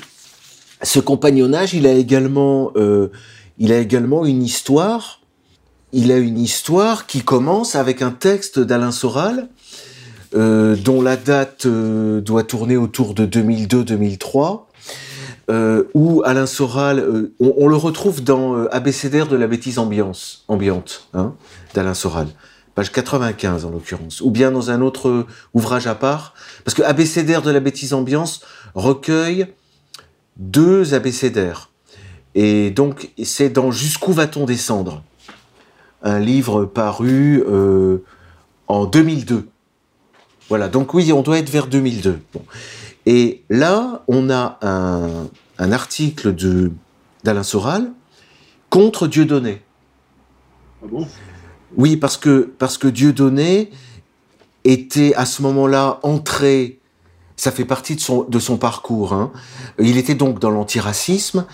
[0.83, 3.09] ce compagnonnage, il a également, euh,
[3.57, 5.21] il a également une histoire.
[5.91, 9.49] Il a une histoire qui commence avec un texte d'Alain Soral,
[10.35, 14.65] euh, dont la date euh, doit tourner autour de 2002-2003,
[15.51, 21.35] euh, où Alain Soral, on, le retrouve dans Abécédaire de la bêtise ambiance, ambiante, hein,
[21.75, 22.27] d'Alain Soral,
[22.73, 26.33] page 95 en l'occurrence, ou bien dans un autre ouvrage à part,
[26.65, 28.41] parce que Abécédaire de la bêtise ambiance
[28.73, 29.45] recueille
[30.37, 31.69] deux abécédaires.
[32.35, 35.03] Et donc, c'est dans Jusqu'où va-t-on descendre?
[36.01, 37.99] Un livre paru euh,
[38.67, 39.47] en 2002.
[40.49, 42.19] Voilà, donc oui, on doit être vers 2002.
[42.33, 42.41] Bon.
[43.05, 46.71] Et là, on a un, un article de
[47.23, 47.91] d'Alain Soral
[48.69, 49.61] contre Dieudonné.
[50.83, 51.07] Ah bon?
[51.75, 53.71] Oui, parce que, parce que Dieudonné
[54.63, 56.79] était à ce moment-là entré
[57.35, 59.13] ça fait partie de son, parcours.
[59.13, 59.31] Hein.
[59.79, 61.45] Il était donc dans l'antiracisme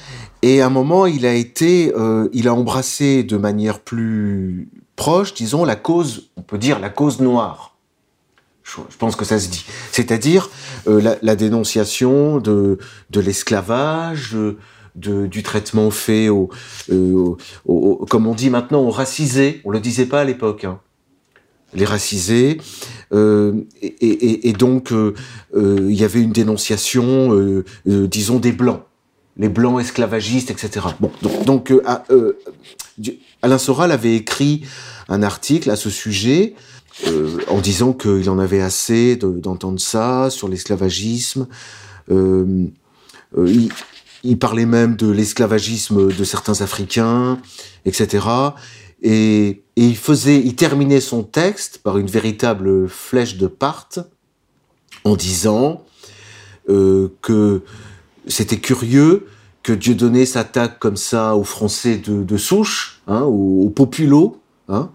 [0.42, 5.34] et à un moment, il a été, euh, il a embrassé de manière plus proche,
[5.34, 7.76] disons, la cause, on peut dire la cause noire.
[8.64, 9.66] Je, pense que ça se dit.
[9.92, 10.50] C'est-à-dire
[10.88, 12.78] euh, la, dénonciation de,
[13.16, 14.38] l'esclavage,
[14.96, 16.50] du traitement fait au,
[16.92, 19.62] euh, au, au, comme on dit maintenant, aux racisés.
[19.66, 20.66] On le disait pas à l'époque.
[20.66, 20.80] Hein
[21.74, 22.60] les racisés,
[23.12, 25.16] euh, et, donc euh,
[25.56, 28.84] euh, il y avait une dénonciation, euh, disons, des blancs,
[29.38, 30.86] les blancs esclavagistes, etc.
[31.00, 31.12] Bon,
[31.46, 32.04] donc, à,
[33.42, 34.62] Alain Soral avait écrit
[35.08, 36.54] un article à ce sujet
[37.48, 41.48] en disant qu'il en avait assez d'entendre ça sur l'esclavagisme.
[42.12, 42.74] Il,
[44.38, 47.40] parlait même de l'esclavagisme de certains Africains,
[47.86, 48.26] etc.
[49.02, 53.88] Et, il faisait, terminait son texte par une véritable flèche de part
[55.06, 55.86] en disant
[56.68, 57.62] euh, que
[58.28, 59.28] c'était curieux
[59.64, 64.42] que Dieudonné s'attaque comme ça aux Français de, souche, hein, aux, aux populos.
[64.68, 64.92] Hein.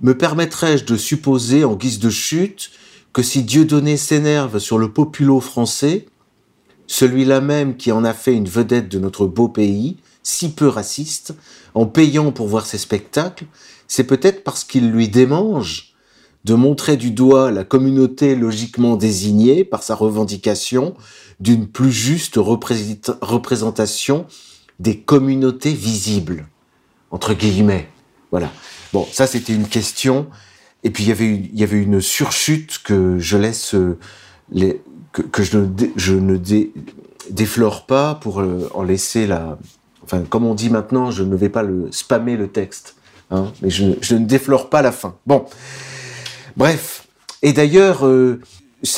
[0.00, 2.70] Me permettrais-je de supposer, en guise de chute,
[3.12, 6.06] que si Dieudonné s'énerve sur le populo français,
[6.86, 11.34] celui-là même qui en a fait une vedette de notre beau pays, si peu raciste
[11.74, 13.46] en payant pour voir ses spectacles,
[13.88, 15.94] c'est peut-être parce qu'il lui démange
[16.44, 20.94] de montrer du doigt la communauté logiquement désignée par sa revendication
[21.40, 24.26] d'une plus juste représentation
[24.80, 26.46] des communautés visibles,
[27.10, 27.88] entre guillemets.
[28.30, 28.50] Voilà.
[28.92, 30.26] Bon, ça c'était une question.
[30.84, 33.98] Et puis il y avait une, surchute que je laisse euh,
[34.50, 34.80] les,
[35.12, 36.38] que, je ne, je ne
[37.30, 39.58] déflore pas pour euh, en laisser la.
[40.04, 42.96] Enfin, comme on dit maintenant, je ne vais pas le spammer le texte,
[43.30, 45.16] hein, mais je, ne déflore pas la fin.
[45.26, 45.44] Bon,
[46.56, 47.06] bref.
[47.42, 48.40] Et d'ailleurs, euh,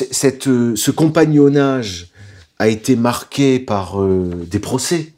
[0.01, 2.11] euh, ce compagnonnage
[2.59, 5.15] a été marqué par des procès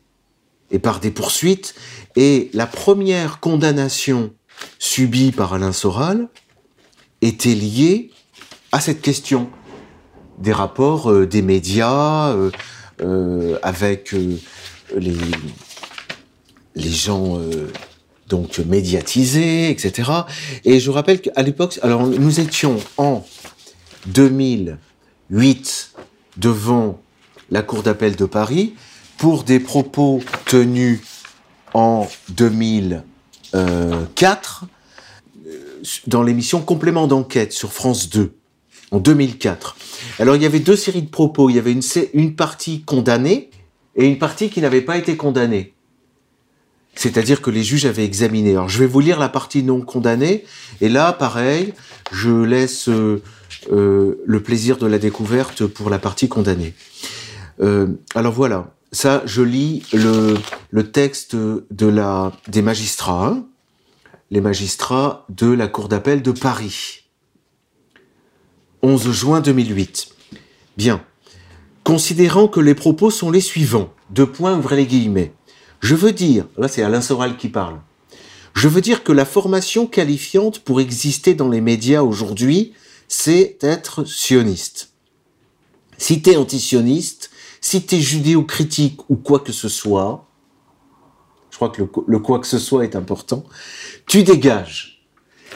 [0.70, 1.74] et par des poursuites.
[2.16, 4.32] Et la première condamnation
[4.78, 6.28] subie par Alain Soral
[7.20, 8.10] était liée
[8.72, 9.50] à cette question
[10.38, 12.50] des rapports euh, des médias euh,
[13.00, 14.14] euh, avec
[14.94, 15.16] les,
[16.76, 17.40] les gens
[18.28, 20.10] donc médiatisés, etc.
[20.64, 23.24] Et je rappelle qu'à l'époque, alors nous étions en
[24.06, 25.92] 2008
[26.36, 27.00] devant
[27.50, 28.74] la Cour d'appel de Paris
[29.18, 31.00] pour des propos tenus
[31.74, 34.64] en 2004
[36.06, 38.34] dans l'émission Complément d'enquête sur France 2
[38.90, 39.76] en 2004.
[40.18, 41.50] Alors il y avait deux séries de propos.
[41.50, 41.76] Il y avait
[42.12, 43.50] une partie condamnée
[43.94, 45.74] et une partie qui n'avait pas été condamnée.
[46.96, 48.52] C'est-à-dire que les juges avaient examiné.
[48.52, 50.44] Alors je vais vous lire la partie non condamnée.
[50.80, 51.74] Et là, pareil,
[52.10, 53.22] je laisse euh,
[53.70, 56.74] euh, le plaisir de la découverte pour la partie condamnée.
[57.60, 60.36] Euh, alors voilà, ça, je lis le,
[60.90, 61.36] texte
[61.70, 63.44] des magistrats, hein.
[64.30, 67.04] les magistrats de la Cour d'appel de Paris.
[68.82, 70.08] 11 juin 2008.
[70.78, 71.02] Bien.
[71.84, 75.32] Considérant que les propos sont les suivants, deux points, ouvrez les guillemets.
[75.80, 77.78] Je veux dire, là c'est Alain Soral qui parle,
[78.54, 82.72] je veux dire que la formation qualifiante pour exister dans les médias aujourd'hui,
[83.06, 84.92] c'est être sioniste.
[85.98, 90.26] Si t'es antisioniste, si t'es judéo-critique ou quoi que ce soit,
[91.50, 93.44] je crois que le, le, quoi que ce soit est important,
[94.06, 95.04] tu dégages.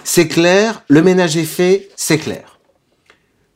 [0.05, 2.59] C'est clair, le ménage est fait, c'est clair.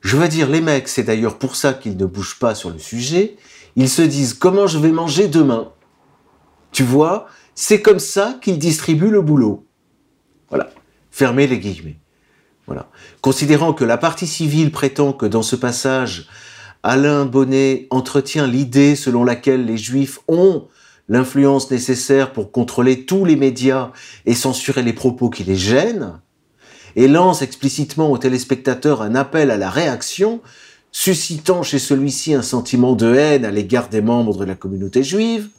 [0.01, 2.79] Je veux dire, les mecs, c'est d'ailleurs pour ça qu'ils ne bougent pas sur le
[2.79, 3.37] sujet.
[3.77, 5.73] Ils se disent comment je vais manger demain?
[6.75, 9.65] Tu vois, c'est comme ça qu'ils distribuent le boulot.
[10.49, 10.71] Voilà.
[11.13, 12.01] Fermez les guillemets.
[12.67, 12.89] Voilà.
[13.21, 16.27] Considérant que la partie civile prétend que dans ce passage,
[16.83, 20.67] Alain Bonnet entretient l'idée selon laquelle les juifs ont
[21.09, 23.93] l'influence nécessaire pour contrôler tous les médias
[24.27, 26.21] et censurer les propos qui les gênent,
[26.97, 30.41] et lance explicitement au téléspectateur un appel à la réaction,
[30.91, 35.51] suscitant chez celui-ci un sentiment de haine à l'égard des membres de la communauté juive,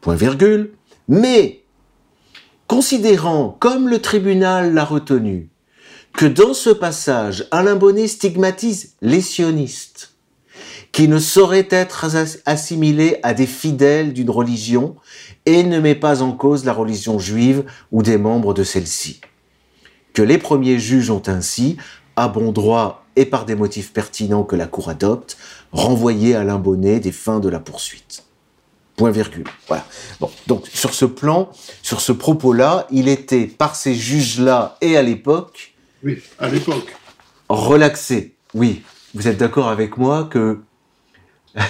[0.00, 0.72] point virgule,
[1.08, 1.62] mais
[2.66, 5.50] considérant, comme le tribunal l'a retenu,
[6.12, 10.14] que dans ce passage, Alain Bonnet stigmatise les sionistes,
[10.92, 12.06] qui ne sauraient être
[12.46, 14.96] assimilés à des fidèles d'une religion
[15.46, 19.20] et ne met pas en cause la religion juive ou des membres de celle-ci
[20.12, 21.76] que les premiers juges ont ainsi,
[22.16, 25.36] à bon droit et par des motifs pertinents que la Cour adopte,
[25.72, 28.24] renvoyé à Bonnet des fins de la poursuite.
[29.00, 29.44] Point virgule.
[29.66, 29.86] Voilà.
[30.20, 35.02] Bon, donc sur ce plan, sur ce propos-là, il était par ces juges-là et à
[35.02, 35.72] l'époque.
[36.04, 36.94] Oui, à l'époque.
[37.48, 38.34] Relaxé.
[38.52, 38.82] Oui,
[39.14, 40.58] vous êtes d'accord avec moi que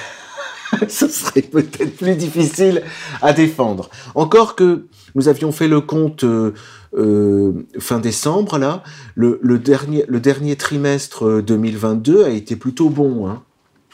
[0.89, 2.83] ce serait peut-être plus difficile
[3.23, 3.91] à défendre.
[4.17, 6.53] Encore que nous avions fait le compte euh,
[6.99, 8.83] euh, fin décembre, là,
[9.15, 13.29] le, dernier, le dernier trimestre 2022 euh, a été plutôt bon.
[13.29, 13.45] Hein.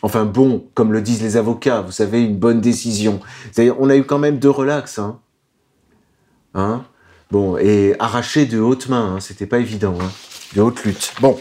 [0.02, 3.20] Enfin bon, comme le disent les avocats, vous savez, une bonne décision.
[3.78, 4.98] On a eu quand même deux relax.
[4.98, 5.18] Hein.
[6.54, 6.84] Hein?
[7.30, 10.10] Bon, et arraché de haute main, hein, c'était pas évident, hein,
[10.54, 11.12] de haute lutte.
[11.20, 11.36] Bon.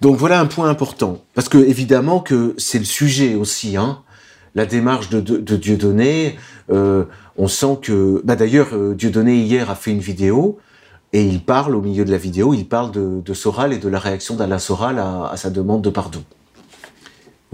[0.00, 1.22] Donc voilà un point important.
[1.34, 4.00] Parce que évidemment que c'est le sujet aussi, hein.
[4.54, 5.20] La démarche de
[5.56, 6.36] Dieudonné,
[6.70, 7.04] euh,
[7.36, 10.58] on sent que, bah d'ailleurs, euh, Dieudonné hier a fait une vidéo
[11.12, 13.98] et il parle au milieu de la vidéo, il parle de, Soral et de la
[13.98, 16.22] réaction d'Alain Soral à, sa demande de pardon.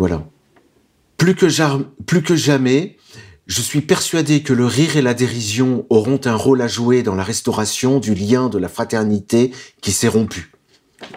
[0.01, 0.25] Voilà.
[1.19, 2.97] Plus que, jamais,
[3.47, 7.15] je suis persuadé que le rire et la dérision auront un rôle à jouer dans
[7.15, 10.53] la restauration du lien de la fraternité qui s'est rompu.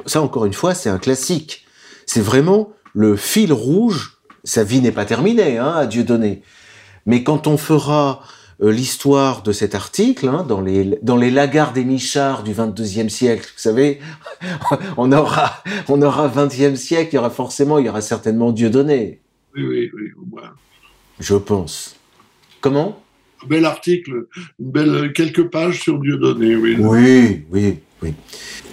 [0.06, 1.64] Ça, encore une fois, c'est un classique.
[2.06, 4.18] C'est vraiment le fil rouge.
[4.44, 6.42] Sa vie n'est pas terminée, hein, à Dieu donné.
[7.06, 8.20] Mais quand on fera
[8.60, 13.46] l'histoire de cet article hein, dans les dans les lagards des michards du 22e siècle.
[13.56, 14.00] Vous savez,
[14.98, 18.70] on aura on aura 20e siècle, il y aura forcément, il y aura certainement Dieu
[18.70, 19.22] donné.
[19.56, 20.52] Oui, oui, oui, au moins.
[21.20, 21.96] Je pense.
[22.62, 23.04] Comment?
[23.44, 24.28] Un bel article,
[24.58, 26.78] belle, quelques pages sur Dieudonné, oui.
[26.80, 28.14] Oui, oui, oui.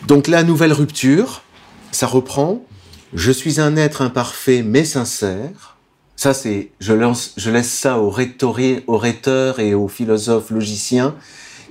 [0.06, 1.42] Donc la nouvelle rupture,
[1.90, 2.64] ça reprend.
[3.12, 5.76] Je suis un être imparfait mais sincère.
[6.20, 11.14] Ça, c'est, je, laisse ça aux, aux rhéteurs et aux philosophes logiciens.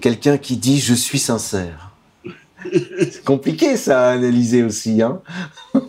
[0.01, 1.91] Quelqu'un qui dit je suis sincère.
[2.73, 5.21] c'est compliqué ça à analyser aussi, hein.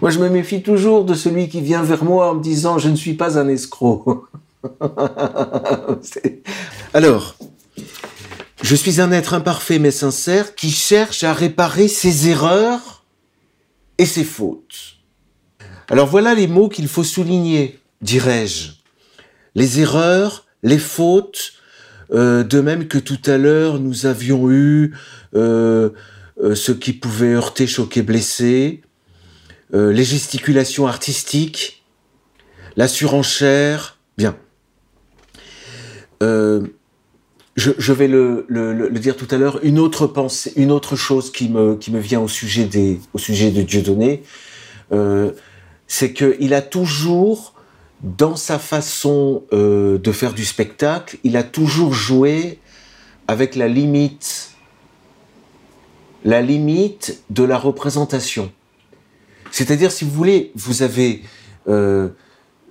[0.00, 2.88] Moi, je me méfie toujours de celui qui vient vers moi en me disant je
[2.88, 4.26] ne suis pas un escroc.
[6.94, 7.36] Alors,
[8.60, 13.04] je suis un être imparfait mais sincère qui cherche à réparer ses erreurs
[13.98, 14.93] et ses fautes.
[15.90, 18.72] Alors voilà les mots qu'il faut souligner, dirais-je.
[19.54, 21.52] Les erreurs, les fautes,
[22.12, 24.94] euh, de même que tout à l'heure nous avions eu
[25.34, 25.90] euh,
[26.42, 28.82] euh, ce qui pouvait heurter, choquer, blesser,
[29.72, 31.82] les gesticulations artistiques,
[32.76, 34.36] la surenchère, bien.
[37.56, 41.76] Je, vais le, dire tout à l'heure, une autre pensée, une autre chose qui me,
[41.98, 44.22] vient au sujet, des, au sujet de Dieudonné,
[44.92, 45.32] euh,
[45.86, 47.54] c'est qu'il a toujours,
[48.02, 52.58] dans sa façon euh, de faire du spectacle, il a toujours joué
[53.28, 54.50] avec la limite,
[56.24, 58.52] la limite de la représentation.
[59.50, 61.22] C'est-à-dire, si vous voulez, vous avez,
[61.68, 62.08] euh,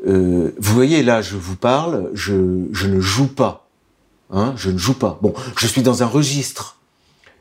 [0.05, 3.70] euh, vous voyez là, je vous parle, je, je ne joue pas,
[4.32, 5.18] hein, je ne joue pas.
[5.22, 6.78] Bon, je suis dans un registre.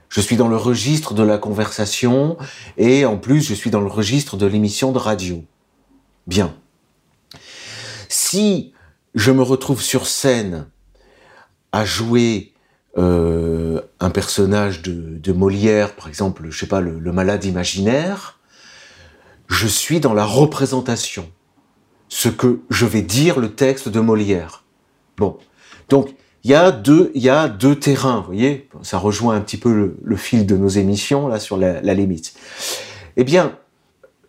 [0.08, 2.36] Je suis dans le registre de la conversation
[2.76, 5.42] et en plus je suis dans le registre de l'émission de radio.
[6.26, 6.54] Bien.
[8.08, 8.72] Si
[9.14, 10.66] je me retrouve sur scène
[11.72, 12.52] à jouer
[12.98, 18.38] euh, un personnage de, Molière, par exemple, je sais pas, le, malade imaginaire,
[19.48, 21.28] je suis dans la représentation,
[22.08, 24.64] ce que je vais dire le texte de Molière.
[25.16, 25.38] Bon,
[25.88, 26.14] donc
[26.44, 29.56] il y a deux, il y a deux terrains, vous voyez, ça rejoint un petit
[29.56, 32.34] peu le, fil de nos émissions là sur la, la limite.
[33.16, 33.56] Eh bien,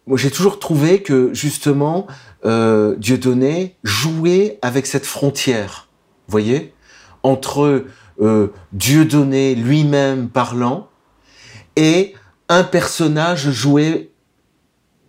[0.08, 2.08] moi j'ai toujours trouvé que justement
[2.46, 5.88] euh, Dieudonné jouait avec cette frontière,
[6.28, 6.74] vous voyez,
[7.24, 7.86] entre
[8.22, 10.90] euh, Dieudonné lui-même parlant
[11.76, 12.14] et
[12.50, 14.12] un personnage joué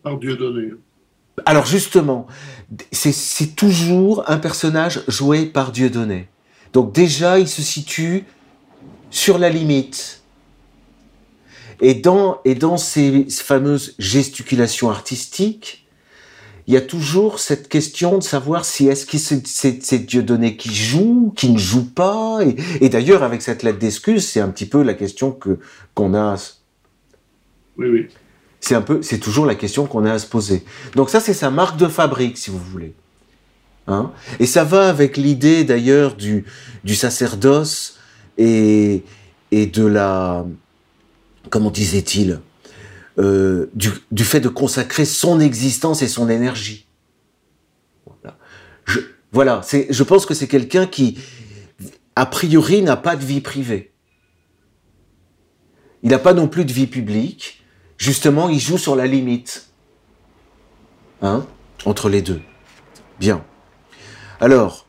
[0.03, 0.73] par Dieudonné.
[1.47, 2.27] Alors justement,
[2.93, 6.29] c'est toujours un personnage joué par Dieudonné.
[6.73, 8.25] Donc déjà, il se situe
[9.11, 10.23] sur la limite.
[11.81, 15.85] Et dans, et dans ces fameuses gesticulations artistiques,
[16.67, 21.33] il y a toujours cette question de savoir si est-ce que c'est Dieudonné qui joue,
[21.37, 22.39] qui ne joue pas.
[22.81, 25.59] Et, d'ailleurs, avec cette lettre d'excuse, c'est un petit peu la question que
[25.95, 26.37] qu'on a.
[27.77, 28.09] Oui, oui.
[28.61, 30.65] C'est un peu, c'est toujours la question qu'on a à se poser.
[30.95, 32.95] Donc ça, c'est sa marque de fabrique, si vous voulez.
[33.87, 34.11] Hein?
[34.41, 36.47] Et ça va avec l'idée d'ailleurs du,
[36.83, 37.99] du sacerdoce
[38.39, 39.03] et,
[39.51, 40.47] et de la,
[41.51, 42.41] comment disait-il,
[43.19, 46.87] euh, du, fait de consacrer son existence et son énergie.
[48.07, 48.39] Voilà,
[48.85, 51.19] je, voilà je pense que c'est quelqu'un qui,
[52.17, 53.93] a priori, n'a pas de vie privée.
[56.03, 57.63] Il n'a pas non plus de vie publique.
[57.99, 59.69] Justement, il joue sur la limite.
[61.23, 61.47] Hein,
[61.85, 62.43] entre les deux.
[63.21, 63.45] Bien.
[64.41, 64.87] Alors,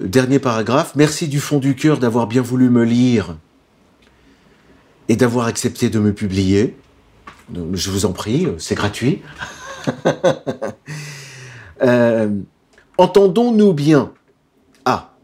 [0.00, 0.96] dernier paragraphe.
[0.96, 3.36] Merci du fond du cœur d'avoir bien voulu me lire
[5.12, 6.74] et d'avoir accepté de me publier.
[7.74, 9.20] Je vous en prie, c'est gratuit.
[11.82, 12.30] Euh,
[12.96, 14.12] entendons-nous bien
[14.84, 15.14] Ah.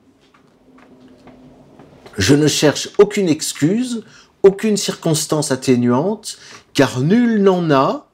[2.17, 4.03] Je ne cherche aucune excuse,
[4.43, 6.37] aucune circonstance atténuante,
[6.75, 8.09] car nul n'en a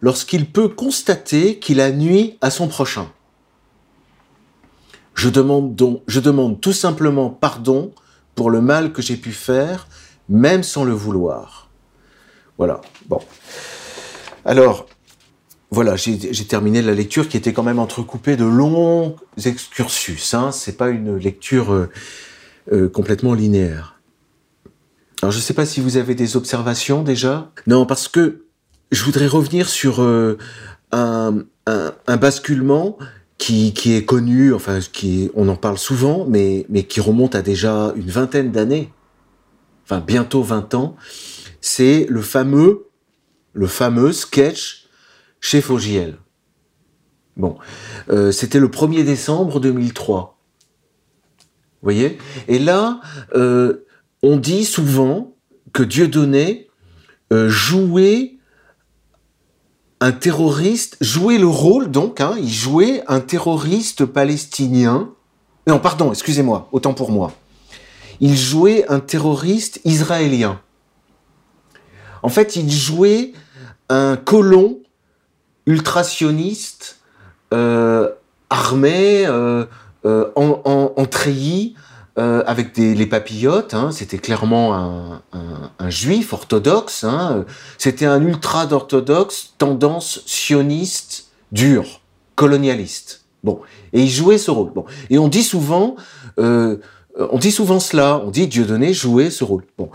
[0.00, 3.12] lorsqu'il peut constater qu'il a nuit à son prochain.
[5.14, 7.92] Je demande donc, je demande tout simplement pardon
[8.34, 9.86] pour le mal que j'ai pu faire
[10.30, 11.68] même sans le vouloir.
[12.56, 12.80] Voilà.
[13.08, 13.20] Bon.
[14.44, 14.86] Alors,
[15.70, 20.34] voilà, j'ai terminé la lecture qui était quand même entrecoupée de longs excursus.
[20.34, 20.50] Hein.
[20.52, 21.88] C'est pas une lecture euh,
[22.72, 24.00] euh, complètement linéaire.
[25.22, 27.50] Alors, je ne sais pas si vous avez des observations déjà.
[27.66, 28.46] Non, parce que
[28.90, 30.38] je voudrais revenir sur euh,
[30.92, 31.44] un,
[32.06, 32.98] basculement
[33.38, 38.10] qui, est connu, enfin, qui, on en parle souvent, mais qui remonte à déjà une
[38.10, 38.90] vingtaine d'années
[39.90, 40.94] enfin bientôt 20 ans,
[41.60, 42.86] c'est le fameux,
[43.52, 44.86] le fameux sketch
[45.40, 46.18] chez Fogiel.
[47.36, 47.56] Bon,
[48.08, 50.38] euh, c'était le 1er décembre 2003.
[51.38, 52.18] Vous voyez?
[52.46, 53.00] Et là,
[53.34, 53.84] euh,
[54.22, 55.34] on dit souvent
[55.72, 56.68] que Dieudonné
[57.32, 58.36] euh, jouait
[59.98, 65.10] un terroriste, jouait le rôle donc, hein, il jouait un terroriste palestinien
[65.66, 67.32] Non, pardon, excusez-moi, autant pour moi.
[68.20, 70.60] Il jouait un terroriste israélien.
[72.22, 73.32] En fait, il jouait
[73.88, 74.78] un colon
[75.66, 77.00] ultrasioniste
[77.52, 78.10] euh,
[78.48, 79.64] armé, euh,
[80.04, 81.74] euh, en, treillis,
[82.16, 83.72] avec les papillotes.
[83.72, 83.90] Hein.
[83.92, 84.74] C'était clairement
[85.32, 87.04] un, juif orthodoxe.
[87.04, 87.46] Hein.
[87.78, 92.00] C'était un ultra-orthodoxe, tendance sioniste dure,
[92.34, 93.24] colonialiste.
[93.42, 93.60] Bon,
[93.94, 94.70] et il jouait ce rôle.
[94.72, 95.96] Bon, et on dit souvent,
[97.18, 98.22] on dit souvent cela.
[98.24, 99.64] On dit Dieudonné jouait ce rôle.
[99.78, 99.90] Bon,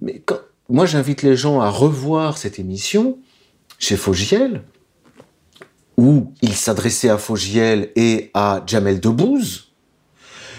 [0.00, 0.38] mais quand,
[0.68, 3.18] moi j'invite les gens à revoir cette émission
[3.78, 4.62] chez Fogiel,
[5.96, 9.72] où il s'adressait à Fogiel et à Jamel Debbouze,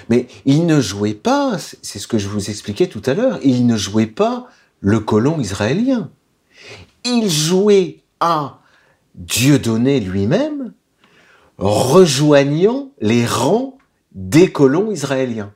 [0.10, 3.66] mais il ne jouait pas, c'est ce que je vous expliquais tout à l'heure, il
[3.66, 4.48] ne jouait pas
[4.80, 6.12] le colon israélien.
[7.04, 8.60] Il jouait à
[9.16, 10.74] Dieudonné lui-même,
[11.58, 13.78] rejoignant les rangs
[14.12, 15.54] des colons israéliens.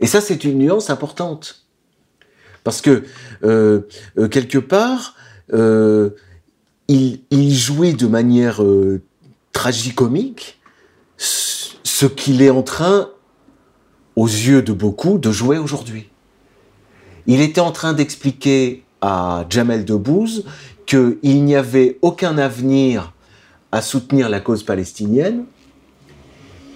[0.00, 1.66] Et ça, c'est une nuance importante.
[2.64, 3.04] Parce que,
[3.44, 3.82] euh,
[4.18, 5.14] euh, quelque part,
[5.52, 6.10] euh,
[6.88, 8.60] il, jouait de manière
[9.52, 10.60] tragicomique
[11.16, 13.10] ce qu'il est en train,
[14.16, 16.10] aux yeux de beaucoup, de jouer aujourd'hui.
[17.26, 20.44] Il était en train d'expliquer à Jamel Debbouze
[20.86, 23.12] qu'il n'y avait aucun avenir
[23.70, 25.44] à soutenir la cause palestinienne,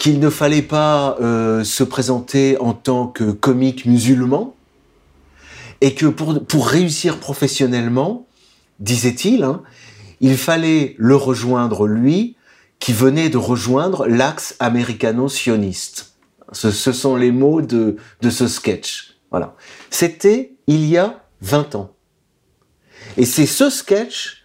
[0.05, 4.55] qu'il ne fallait pas se présenter en tant que comique musulman,
[5.81, 8.27] et que pour, réussir professionnellement,
[8.81, 9.63] disait-il, hein,
[10.21, 12.37] il fallait le rejoindre lui,
[12.81, 16.17] qui venait de rejoindre l'axe américano-sioniste.
[16.53, 17.97] Ce, sont les mots de,
[18.29, 19.17] ce sketch.
[19.31, 19.57] Voilà.
[19.89, 21.93] C'était il y a 20 ans.
[23.17, 24.44] Et c'est ce sketch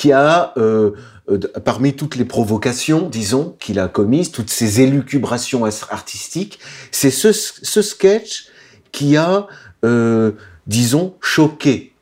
[0.00, 0.92] qui a, euh,
[1.30, 6.58] euh, parmi toutes les provocations, disons, qu'il a commises, toutes ces élucubrations artistiques,
[6.90, 8.46] c'est ce, ce sketch
[8.92, 9.46] qui a
[9.84, 10.32] euh,
[10.66, 11.92] disons, choqué.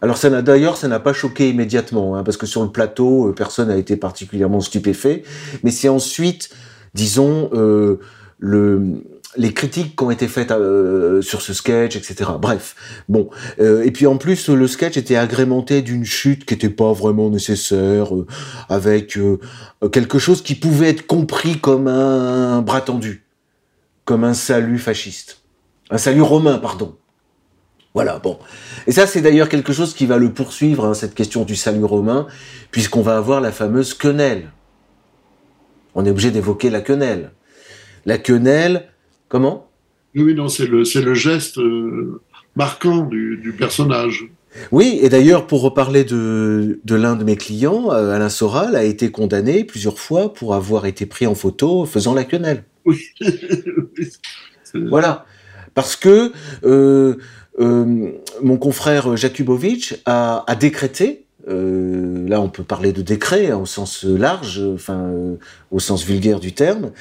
[0.00, 3.30] Alors ça n'a d'ailleurs, ça n'a pas choqué immédiatement, hein, parce que sur le plateau,
[3.30, 5.24] euh, personne n'a été particulièrement stupéfait.
[5.64, 6.50] Mais c'est ensuite,
[6.94, 7.98] disons, euh,
[8.38, 9.02] le,
[9.36, 10.52] les critiques qui ont été faites
[11.20, 12.30] sur ce sketch, etc.
[12.40, 12.74] Bref,
[13.08, 13.30] bon.
[13.58, 18.08] et puis en plus, le sketch était agrémenté d'une chute qui n'était pas vraiment nécessaire,
[18.68, 19.16] avec
[19.92, 23.24] quelque chose qui pouvait être compris comme un bras tendu,
[24.04, 25.42] comme un salut fasciste.
[25.90, 26.96] Un salut romain, pardon.
[27.94, 28.38] Voilà, bon.
[28.86, 31.84] Et ça, c'est d'ailleurs quelque chose qui va le poursuivre, hein, cette question du salut
[31.84, 32.28] romain,
[32.70, 34.50] puisqu'on va avoir la fameuse quenelle.
[35.96, 37.32] On est obligé d'évoquer la quenelle.
[38.06, 38.88] La quenelle,
[39.30, 39.70] comment?
[40.14, 42.20] Oui, non, c'est le, le geste euh,
[42.56, 44.28] marquant du, personnage.
[44.72, 48.84] Oui, et d'ailleurs, pour reparler de, de l'un de mes clients, euh, Alain Soral a
[48.84, 52.64] été condamné plusieurs fois pour avoir été pris en photo faisant la quenelle.
[54.72, 54.86] Oui.
[54.88, 55.26] voilà.
[55.74, 56.32] Parce que
[56.64, 57.16] euh,
[57.58, 58.12] euh,
[58.42, 64.04] mon confrère Jakubovic a, décrété, euh, là on peut parler de décret hein, au sens
[64.04, 65.12] large, enfin
[65.70, 66.92] au sens vulgaire du terme,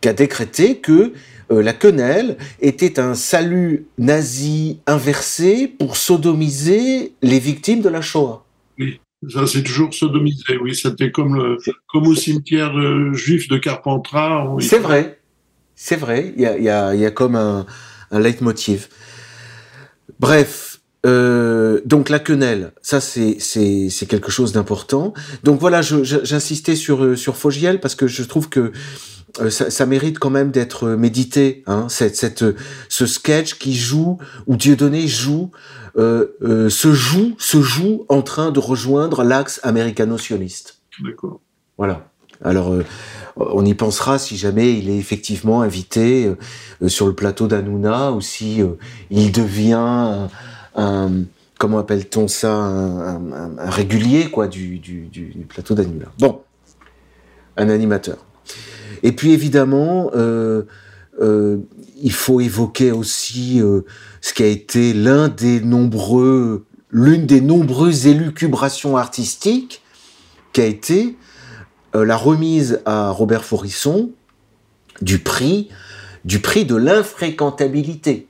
[0.00, 1.12] qu'a décrété que
[1.48, 8.44] la quenelle était un salut nazi inversé pour sodomiser les victimes de la Shoah.
[8.78, 9.00] Oui.
[9.30, 10.74] Ça, c'est toujours sodomisé, oui.
[10.74, 12.74] C'était comme, comme au cimetière
[13.14, 14.56] juif de Carpentras.
[14.60, 15.20] C'est vrai.
[15.78, 17.66] C'est vrai, il y a, comme un,
[18.10, 18.88] un leitmotiv.
[20.18, 25.12] Bref, euh, donc la quenelle, ça c'est c'est quelque chose d'important.
[25.44, 28.72] Donc voilà, j'insistais sur sur Fogiel parce que je trouve que
[29.40, 31.62] euh, ça, mérite quand même d'être médité.
[31.66, 32.44] Hein, cette, cette
[32.88, 35.50] ce sketch qui joue où Dieudonné joue
[35.96, 40.80] euh, se joue se joue en train de rejoindre l'axe américano-sioniste.
[41.02, 41.40] D'accord.
[41.78, 42.08] Voilà.
[42.44, 42.84] Alors, euh,
[43.36, 46.26] on y pensera si jamais il est effectivement invité
[46.82, 48.72] euh, sur le plateau d'Anouna ou si euh,
[49.10, 50.28] il devient
[50.76, 51.10] un,
[51.58, 54.80] comment appelle-t-on ça, un, régulier quoi du,
[55.48, 56.06] plateau d'Anouna.
[56.18, 56.42] Bon,
[57.56, 58.18] un animateur.
[59.06, 60.10] Et puis évidemment,
[61.18, 63.62] il faut évoquer aussi
[64.20, 69.80] ce qui a été des nombreux, l'une des nombreuses élucubrations artistiques
[70.52, 71.16] qui a été
[71.94, 74.10] euh, la remise à Robert Forisson
[75.00, 75.68] du prix,
[76.24, 78.26] du prix de l'infréquentabilité.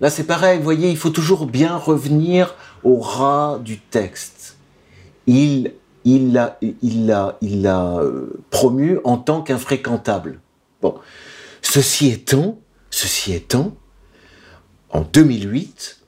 [0.00, 4.56] Là, c'est pareil, vous voyez, il faut toujours bien revenir au ras du texte.
[5.26, 5.72] Il
[6.04, 10.40] il l'a il l'a il l'a euh, promu en tant qu'infréquentable.
[10.80, 10.94] Bon,
[11.60, 12.58] ceci étant,
[12.90, 13.76] ceci étant,
[14.90, 16.02] en 2008,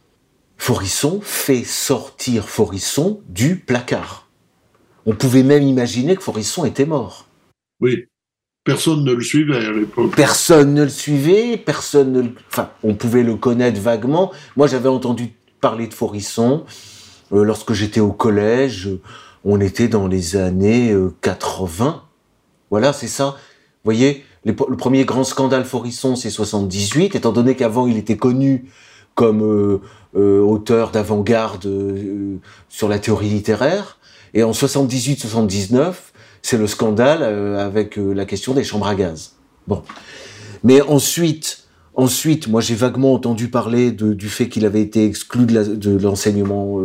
[0.59, 4.29] Forisson fait sortir Forisson du placard.
[5.07, 7.27] On pouvait même imaginer que Forisson était mort.
[7.81, 8.07] Oui.
[8.65, 10.15] personne ne le suivait à l'époque.
[10.17, 12.31] Personne ne le suivait, personne ne le...
[12.51, 14.33] Enfin, on pouvait le connaître vaguement.
[14.57, 16.65] Moi, j'avais entendu parler de Forisson
[17.33, 18.89] euh, lorsque j'étais au collège.
[19.45, 21.87] On était dans les années 80.
[21.87, 21.91] Euh,
[22.71, 23.37] voilà, c'est ça.
[23.37, 28.71] Vous voyez, le premier grand scandale Forisson, c'est 78, étant donné qu'avant, il était connu
[29.15, 29.81] comme
[30.17, 31.69] euh, auteur d'avant-garde
[32.69, 33.99] sur la théorie littéraire.
[34.33, 35.95] Et en 78-79,
[36.43, 39.37] c'est le scandale euh, avec euh, la question des chambres à gaz.
[39.67, 39.83] Bon.
[40.63, 41.65] Mais ensuite,
[41.95, 46.79] ensuite, moi j'ai vaguement entendu parler du fait qu'il avait été exclu de l'enseignement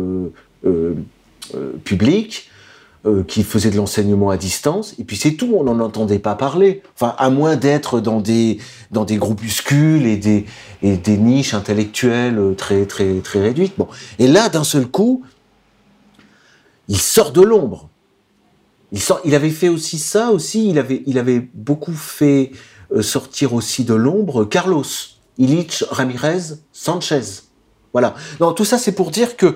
[3.06, 6.34] euh, qu'il faisait de l'enseignement à distance, et puis c'est tout, on n'en entendait pas
[6.34, 6.82] parler.
[6.94, 8.58] Enfin, à moins d'être dans des,
[8.90, 10.46] dans des groupuscules et des,
[10.82, 13.74] et des niches intellectuelles très, très, très réduites.
[13.78, 13.88] Bon.
[14.18, 15.22] Et là, d'un seul coup,
[16.88, 17.88] il sort de l'ombre.
[18.92, 20.68] Il, sort, il avait fait aussi ça aussi.
[20.68, 22.50] Il avait, il avait beaucoup fait
[22.92, 24.84] euh, sortir aussi de l'ombre Carlos,
[25.38, 27.44] Illich Ramirez Sanchez.
[27.92, 28.14] Voilà.
[28.40, 29.54] Non, tout ça c'est pour dire que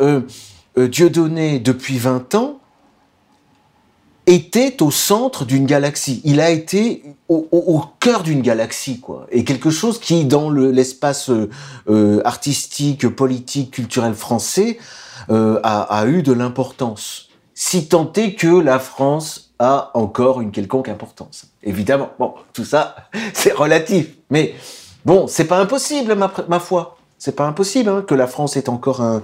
[0.00, 0.20] euh,
[0.78, 2.60] euh, Dieudonné depuis 20 ans
[4.26, 6.20] était au centre d'une galaxie.
[6.24, 9.26] Il a été au, cœur d'une galaxie, quoi.
[9.30, 11.30] Et quelque chose qui, dans l'espace
[12.24, 14.78] artistique, politique, culturel français,
[15.28, 20.88] euh, a, eu de l'importance, si tant est que la France a encore une quelconque
[20.88, 21.46] importance.
[21.64, 22.94] Évidemment, bon, tout ça,
[23.34, 24.54] c'est relatif, mais
[25.04, 26.96] bon, c'est pas impossible, ma, ma foi.
[27.18, 29.20] C'est pas impossible hein, que la France ait encore un, euh,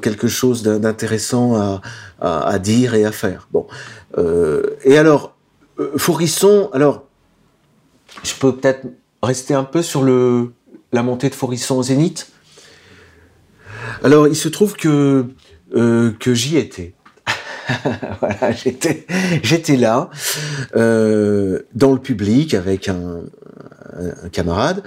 [0.00, 1.80] quelque chose d'intéressant
[2.20, 3.48] à, dire et à faire.
[3.52, 3.66] Bon,
[4.18, 5.34] euh, et alors,
[5.78, 7.04] euh, Forisson, alors,
[8.22, 8.86] je peux peut-être
[9.22, 10.52] rester un peu sur le
[10.92, 12.30] la montée de Forisson au Zénith?
[14.04, 15.26] Alors, il se trouve que
[15.74, 16.94] euh, que j'y étais.
[18.20, 20.10] voilà, j'étais là
[20.76, 23.22] euh, dans le public avec un,
[24.32, 24.82] camarade.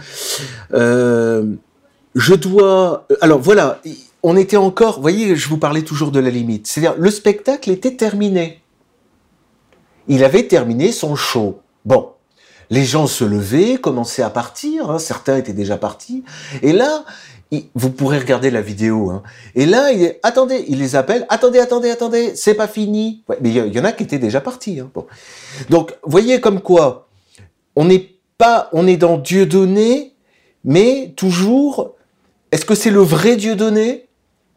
[0.74, 1.56] Euh,
[2.14, 3.08] je dois.
[3.22, 3.82] Alors voilà,
[4.26, 4.96] on était encore.
[4.96, 6.66] Vous voyez, je vous parlais toujours de la limite.
[6.66, 8.64] C'est-à-dire, le spectacle était terminé.
[10.08, 11.60] Il avait terminé son show.
[11.86, 12.10] Bon,
[12.72, 14.90] les gens se levaient, commençaient à partir.
[14.90, 16.24] Hein, certains étaient déjà partis.
[16.64, 17.06] Et là,
[17.76, 19.12] vous pourrez regarder la vidéo.
[19.12, 19.22] Hein.
[19.54, 21.28] Et là, il attendez, il les appelle.
[21.30, 23.24] Attendez, attendez, attendez, c'est pas fini.
[23.42, 24.80] mais il y, en a qui étaient déjà partis.
[24.80, 24.90] Hein.
[24.92, 25.06] Bon.
[25.70, 27.10] Donc, voyez comme quoi,
[27.76, 30.14] on n'est pas, on est dans Dieu donné,
[30.64, 31.94] mais toujours,
[32.52, 34.05] est-ce que c'est le vrai Dieu donné?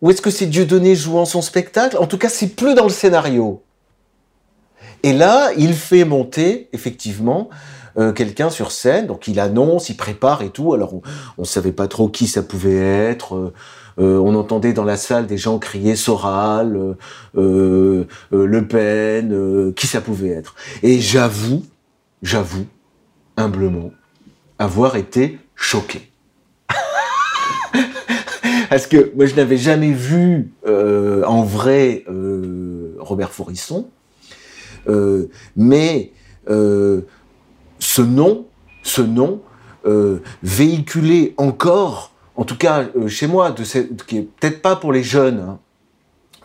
[0.01, 1.97] Ou est-ce que c'est Dieu donné jouant son spectacle?
[1.99, 3.63] En tout cas, c'est plus dans le scénario.
[5.03, 7.51] Et là, il fait monter, effectivement,
[7.99, 10.73] euh, quelqu'un sur scène, donc il annonce, il prépare et tout.
[10.73, 13.35] Alors on ne savait pas trop qui ça pouvait être.
[13.35, 13.53] Euh,
[13.99, 16.97] euh, on entendait dans la salle des gens crier Soral,
[17.35, 18.07] Le
[18.69, 20.55] Pen, qui ça pouvait être.
[20.85, 21.65] Et j'avoue,
[22.23, 22.67] j'avoue,
[23.37, 23.91] humblement,
[24.61, 26.13] avoir été choqué.
[28.69, 32.05] Parce que moi je n'avais jamais vu en vrai
[32.99, 33.89] Robert Forisson,
[35.57, 36.13] mais
[37.79, 38.47] ce nom,
[38.83, 39.41] ce nom
[39.87, 43.63] euh, véhiculé encore, en tout cas euh, chez moi, de
[44.07, 45.59] qui est peut-être pas pour les jeunes, hein,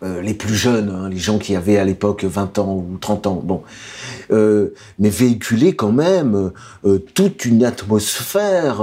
[0.04, 3.28] euh, les plus jeunes, hein, les gens qui avaient à l'époque 20 ans ou 30
[3.28, 3.64] ans, bon,
[4.30, 6.52] mais véhiculé quand même
[7.14, 8.82] toute une atmosphère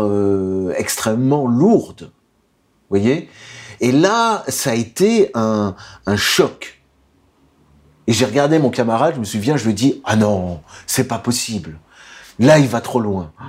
[0.77, 2.11] extrêmement lourde,
[2.91, 3.29] voyez?
[3.81, 5.75] Et là, ça a été un,
[6.17, 6.83] choc.
[8.07, 11.09] Et j'ai regardé mon camarade, je me souviens, je lui ai dit, ah non, c'est
[11.09, 11.79] pas possible.
[12.39, 13.33] Là, il va trop loin.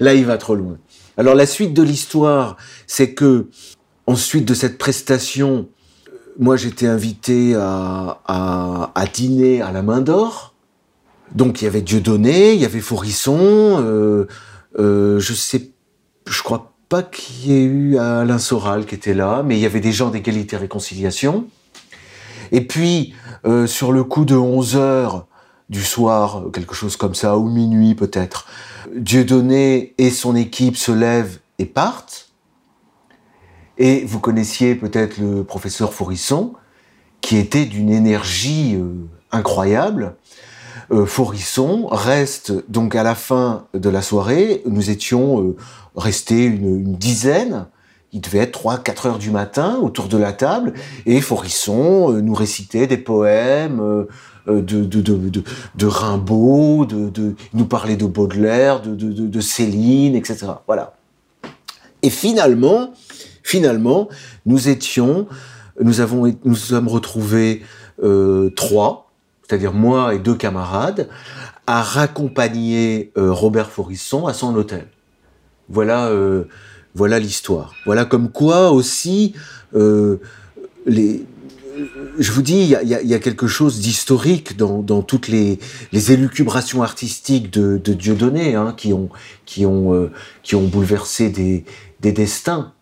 [0.00, 0.78] Là, il va trop loin.
[1.16, 3.48] Alors, la suite de l'histoire, c'est que,
[4.06, 5.68] ensuite de cette prestation,
[6.38, 10.54] moi, j'étais invité à, dîner à la main d'or.
[11.34, 14.26] Donc, il y avait Dieudonné, il y avait Fourisson, euh,
[14.78, 15.70] euh, je sais,
[16.30, 19.66] je crois pas qu'il y ait eu Alain Soral qui était là, mais il y
[19.66, 21.46] avait des gens d'égalité et réconciliation.
[22.52, 23.14] Et puis,
[23.44, 25.26] euh, sur le coup de 11 heures,
[25.68, 28.46] du soir, quelque chose comme ça, ou minuit peut-être.
[28.96, 32.30] Dieudonné et son équipe se lèvent et partent.
[33.78, 36.54] Et vous connaissiez peut-être le professeur Forisson,
[37.20, 38.94] qui était d'une énergie euh,
[39.30, 40.16] incroyable.
[40.92, 45.56] Euh, Forisson reste donc à la fin de la soirée, nous étions euh,
[45.94, 47.66] restés une, dizaine,
[48.12, 50.72] il devait être 3 quatre heures du matin autour de la table,
[51.06, 54.06] et Forisson nous récitait des poèmes,
[54.48, 60.46] euh, de, Rimbaud, de, nous parler de Baudelaire, de, Céline, etc.
[60.66, 60.94] Voilà.
[62.02, 62.90] Et finalement,
[64.46, 65.26] nous étions,
[65.80, 67.62] nous avons, nous sommes retrouvés
[68.02, 69.09] euh, trois,
[69.50, 71.08] c'est-à-dire moi et deux camarades,
[71.66, 74.86] à raccompagner Robert Forisson à son hôtel.
[75.68, 76.12] Voilà,
[76.94, 77.74] voilà l'histoire.
[77.84, 79.34] Voilà comme quoi aussi
[80.86, 81.26] les,
[82.18, 85.58] je vous dis, il y a, quelque chose d'historique dans, toutes les,
[85.92, 89.08] élucubrations artistiques de, de Dieudonné hein, qui, ont,
[89.46, 90.10] qui, ont, euh,
[90.42, 91.64] qui ont bouleversé des,
[92.12, 92.72] destins.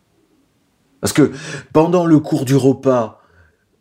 [1.01, 1.33] Parce que
[1.73, 3.18] pendant le cours du repas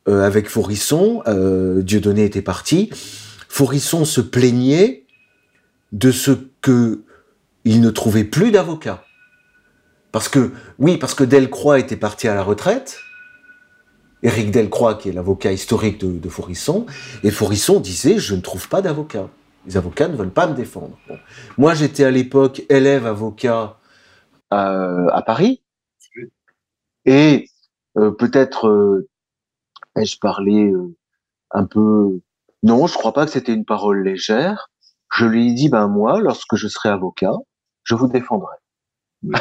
[0.07, 2.89] euh, avec Forisson, euh, Dieudonné était parti,
[3.49, 5.05] Forisson se plaignait
[5.91, 6.31] de ce
[6.61, 7.03] que
[7.65, 9.03] il ne trouvait plus d'avocat.
[10.13, 12.99] Parce que, oui, parce que Delcroix était parti à la retraite,
[14.23, 16.85] Éric Delcroix, qui est l'avocat historique de, de, Forisson,
[17.23, 19.29] et Forisson disait Je ne trouve pas d'avocat.
[19.65, 20.97] Les avocats ne veulent pas me défendre.
[21.57, 23.77] Moi, j'étais à l'époque élève avocat
[24.49, 25.61] à, Paris,
[27.05, 27.49] et
[27.97, 29.05] euh, peut-être
[29.97, 30.71] ai-je parlé
[31.51, 32.19] un peu?
[32.63, 34.69] Non, je crois pas que c'était une parole légère.
[35.13, 37.33] Je lui ai dit Ben, moi, lorsque je serai avocat,
[37.83, 38.55] je vous défendrai.
[39.23, 39.33] Vous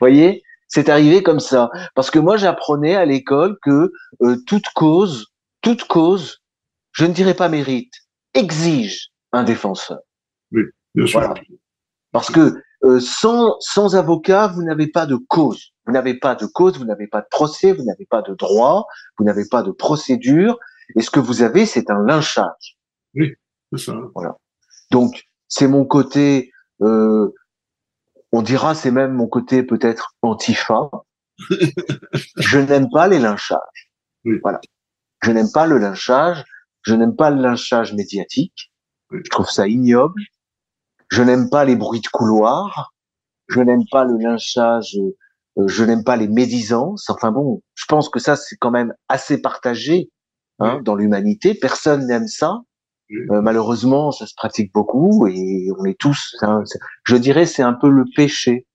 [0.00, 0.42] voyez
[0.72, 1.70] c'est arrivé comme ça.
[1.94, 3.92] Parce que moi, j'apprenais à l'école que
[4.22, 5.26] euh, toute cause,
[5.60, 6.40] toute cause,
[6.92, 7.92] je ne dirais pas mérite,
[8.32, 9.98] exige un défenseur.
[10.50, 10.62] Oui,
[10.94, 11.34] bien sûr.
[12.10, 15.72] Parce que euh, sans, sans avocat, vous n'avez pas de cause.
[15.86, 18.86] Vous n'avez pas de cause, vous n'avez pas de procès, vous n'avez pas de droit,
[19.18, 20.58] vous n'avez pas de procédure.
[20.96, 22.78] Et ce que vous avez, c'est un lynchage.
[23.14, 23.34] Oui,
[23.72, 23.94] c'est ça.
[24.14, 24.36] Voilà.
[24.90, 26.52] Donc, c'est mon côté
[26.82, 27.32] euh,
[28.32, 30.90] on dira, c'est même mon côté peut-être antifa.
[32.36, 33.90] je n'aime pas les lynchages.
[34.42, 34.60] Voilà.
[35.22, 36.44] Je n'aime pas le lynchage.
[36.82, 38.72] Je n'aime pas le lynchage médiatique.
[39.10, 40.20] Je trouve ça ignoble.
[41.12, 42.94] Je n'aime pas les bruits de couloir.
[43.48, 44.96] Je n'aime pas le lynchage.
[45.58, 47.10] Euh, je n'aime pas les médisances.
[47.10, 50.10] Enfin bon, je pense que ça c'est quand même assez partagé
[50.58, 51.52] hein, dans l'humanité.
[51.54, 52.62] Personne n'aime ça.
[53.10, 56.34] Euh, malheureusement, ça se pratique beaucoup et on est tous.
[57.04, 58.66] je dirais, c'est un peu le péché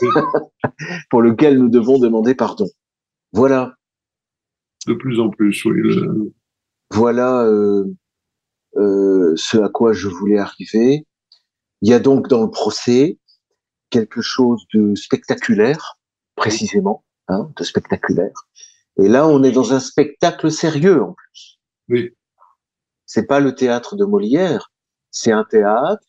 [1.10, 2.66] pour lequel nous devons demander pardon.
[3.32, 3.74] Voilà.
[4.88, 5.80] De plus en plus, oui.
[6.90, 7.84] Voilà euh,
[8.78, 11.06] euh, ce à quoi je voulais arriver.
[11.84, 13.18] Il y a donc dans le procès
[13.90, 15.98] quelque chose de spectaculaire,
[16.34, 18.32] précisément, hein, de spectaculaire.
[18.96, 21.60] Et là, on est dans un spectacle sérieux en plus.
[21.90, 22.10] Oui.
[23.04, 24.72] C'est pas le théâtre de Molière,
[25.10, 26.06] c'est un théâtre.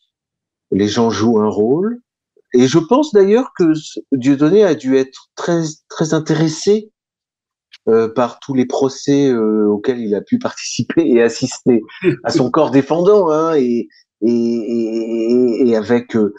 [0.70, 2.00] Les gens jouent un rôle.
[2.54, 3.74] Et je pense d'ailleurs que
[4.12, 5.60] Dieudonné a dû être très
[5.90, 6.90] très intéressé
[7.86, 11.82] euh, par tous les procès euh, auxquels il a pu participer et assister
[12.24, 13.88] à son corps défendant, hein, et,
[14.22, 16.32] et, et, avec euh,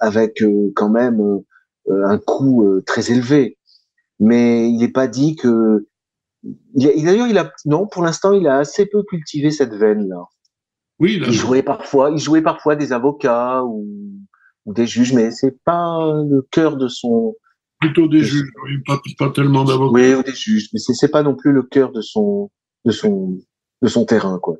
[0.00, 0.42] avec
[0.74, 1.20] quand même
[1.90, 3.58] un coût très élevé.
[4.20, 5.86] Mais il n'est pas dit que
[6.74, 10.24] D'ailleurs, il a non, pour l'instant, il a assez peu cultivé cette veine-là.
[10.98, 13.86] Oui, il jouait parfois, il jouait parfois des avocats ou,
[14.66, 17.34] des juges, mais c'est pas le cœur de son.
[17.80, 19.92] Plutôt des juges, oui, pas, pas tellement d'avocats.
[19.92, 22.50] Oui, ou des juges, mais c'est pas non plus le cœur de son
[22.84, 23.38] de son
[23.82, 24.56] de son terrain, quoi.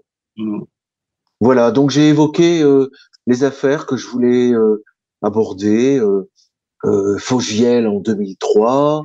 [1.45, 2.91] Voilà, donc j'ai évoqué euh,
[3.27, 4.83] les affaires que je voulais euh,
[5.21, 5.99] aborder.
[5.99, 6.31] Euh,
[6.87, 9.03] euh, Fogiel en 2003,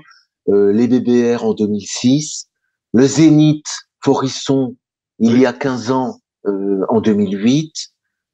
[0.48, 2.48] euh, les BBR en 2006,
[2.94, 3.66] le Zénith
[4.02, 4.78] Forisson
[5.20, 7.74] il y a 15 ans en 2008,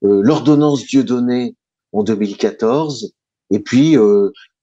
[0.04, 1.56] euh, l'ordonnance Dieudonné
[1.92, 3.12] en 2014,
[3.50, 3.98] et puis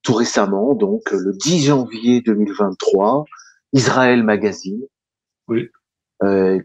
[0.02, 3.24] tout récemment, donc le 10 janvier 2023,
[3.72, 4.82] Israël Magazine.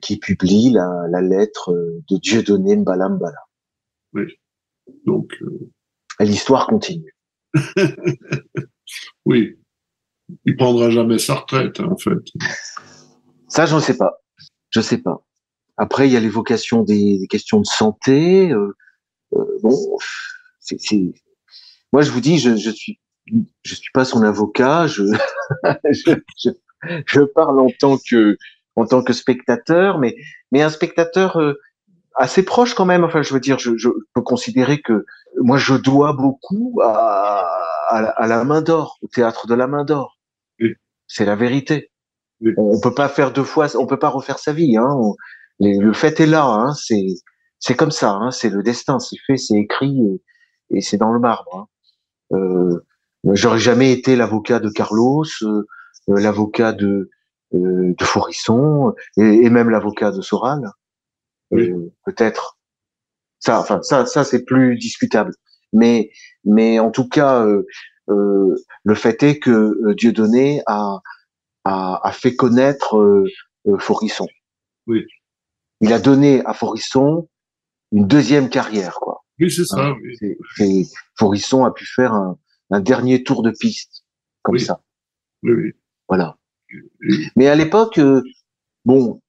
[0.01, 1.73] Qui publie la, la, lettre
[2.09, 3.39] de Dieudonné Mbalambala.
[4.13, 4.25] Oui.
[5.05, 5.33] Donc
[6.19, 7.15] l'histoire continue.
[9.25, 9.57] oui.
[10.45, 12.17] Il prendra jamais sa retraite, hein, en fait.
[13.47, 14.21] Ça, j'en sais pas.
[14.69, 15.23] Je sais pas.
[15.77, 18.51] Après, il y a l'évocation des, des, questions de santé.
[18.51, 18.75] Euh,
[19.33, 19.97] euh, bon,
[20.59, 20.77] c'est,
[21.93, 22.99] moi, je vous dis, je, je suis,
[23.63, 24.87] je suis pas son avocat.
[24.87, 25.03] Je,
[25.91, 26.49] je,
[27.05, 28.37] je, parle en tant que,
[28.77, 30.15] en tant que spectateur, mais,
[30.51, 31.59] mais un spectateur euh,
[32.15, 33.03] assez proche quand même.
[33.03, 35.05] Enfin, je veux dire, je, je peux considérer que
[35.41, 37.45] moi, je dois beaucoup à,
[37.89, 40.17] à, à la main d'or, au théâtre de la main d'or.
[41.07, 41.91] C'est la vérité.
[42.57, 44.77] On peut pas faire deux fois, on peut pas refaire sa vie.
[44.77, 44.95] Hein.
[45.59, 46.73] le fait est là, hein.
[46.73, 47.07] c'est
[47.59, 48.29] c'est comme ça, hein.
[48.29, 50.21] c'est le destin, c'est fait, c'est écrit
[50.69, 51.69] et, c'est dans le marbre.
[52.33, 52.37] Hein.
[52.37, 52.85] Euh,
[53.33, 55.65] J'aurais jamais été l'avocat de Carlos, euh,
[56.09, 57.09] euh, l'avocat de
[57.53, 60.71] euh, de Forisson et, même l'avocat de Soral.
[61.53, 62.57] Euh, peut-être.
[63.39, 65.33] Ça, enfin ça, ça c'est plus discutable.
[65.73, 66.11] Mais
[66.43, 67.45] mais en tout cas,
[68.07, 70.99] le fait est que Dieudonné a
[71.67, 73.25] a, fait connaître euh,
[73.67, 74.27] euh, Forisson.
[74.87, 75.05] Oui.
[75.81, 77.29] Il a donné à Forisson
[77.91, 79.23] une deuxième carrière, quoi.
[79.39, 79.79] Oui, c'est ça.
[79.79, 79.95] Hein,
[81.17, 82.37] Forisson a pu faire un,
[82.81, 84.03] dernier tour de piste,
[84.41, 84.81] comme ça.
[85.43, 85.71] Oui, oui.
[86.07, 86.37] Voilà.
[87.35, 88.23] Mais à l'époque, euh,
[88.85, 89.21] bon,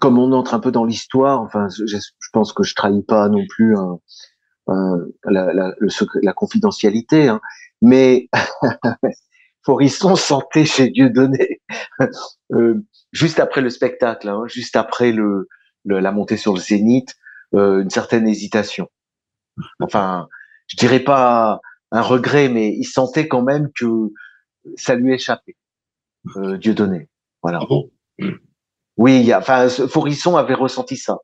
[0.00, 1.96] comme on entre un peu dans l'histoire, enfin, je,
[2.32, 3.74] pense que je trahis pas non plus
[4.66, 5.74] la, la,
[6.22, 7.40] la, confidentialité, hein,
[7.80, 8.28] mais
[9.68, 11.60] Forisson sentait chez Dieudonné,
[12.54, 15.14] euh, juste après le spectacle, hein, juste après
[15.84, 17.14] la montée sur le zénith,
[17.54, 18.88] euh, une certaine hésitation.
[19.78, 20.26] Enfin,
[20.68, 21.60] je dirais pas
[21.90, 24.10] un regret, mais il sentait quand même que
[24.76, 25.57] ça lui échappait,
[26.36, 27.08] euh, Dieudonné.
[27.42, 27.60] Voilà.
[27.62, 27.74] Ah
[28.98, 31.18] oui, enfin, Forisson avait ressenti ça.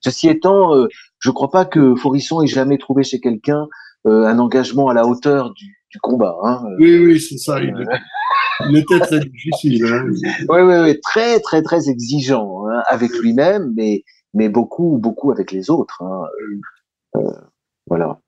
[0.00, 0.88] Ceci étant, euh,
[1.20, 3.68] je ne crois pas que Forisson ait jamais trouvé chez quelqu'un
[4.06, 5.72] euh, un engagement à la hauteur du,
[6.02, 6.36] combat.
[6.42, 6.62] Hein.
[6.78, 7.58] Oui, oui, c'est ça.
[7.58, 9.86] Il, était très difficile.
[9.86, 10.04] Hein.
[10.50, 15.52] Oui, oui, oui, très, très, très exigeant hein, avec lui-même, mais, mais beaucoup, beaucoup avec
[15.52, 16.02] les autres.
[16.02, 16.24] Hein.
[17.16, 17.32] Euh,
[17.86, 18.18] voilà.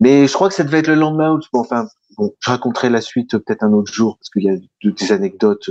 [0.00, 1.38] Mais je crois que ça devait être le lendemain.
[1.52, 1.88] Bon, enfin,
[2.18, 5.70] bon, je raconterai la suite peut-être un autre jour parce qu'il y a des anecdotes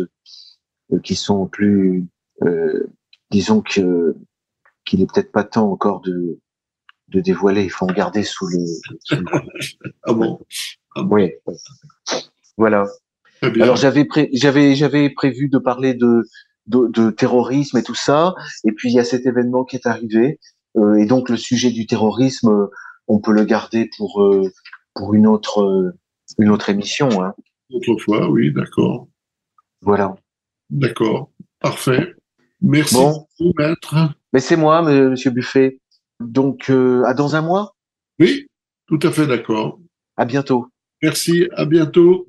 [1.03, 2.07] qui sont plus
[2.43, 2.87] euh,
[3.29, 4.15] disons que
[4.85, 6.39] qu'il est peut-être pas temps encore de
[7.09, 7.63] de dévoiler.
[7.63, 8.59] Il faut en garder sous le.
[10.03, 10.39] ah, bon?
[10.95, 11.31] Ah Oui.
[12.57, 12.85] Voilà.
[13.41, 16.23] Alors j'avais j'avais j'avais prévu de parler de,
[16.65, 18.33] de, de terrorisme et tout ça,
[18.63, 20.39] et puis il y a cet événement qui est arrivé,
[20.75, 22.67] euh, et donc le sujet du terrorisme,
[23.07, 24.51] on peut le garder pour euh,
[24.95, 25.93] pour une autre
[26.39, 27.23] une autre émission.
[27.23, 27.33] Hein.
[27.71, 29.07] Autrefois, oui, d'accord.
[29.81, 30.15] Voilà.
[30.69, 32.13] D'accord, parfait.
[32.61, 33.95] Merci beaucoup, maître.
[34.33, 35.79] Mais c'est moi, monsieur Buffet.
[36.19, 37.75] Donc, euh, à dans un mois?
[38.19, 38.47] Oui,
[38.87, 39.79] tout à fait d'accord.
[40.17, 40.67] À bientôt.
[41.01, 42.27] Merci, à bientôt.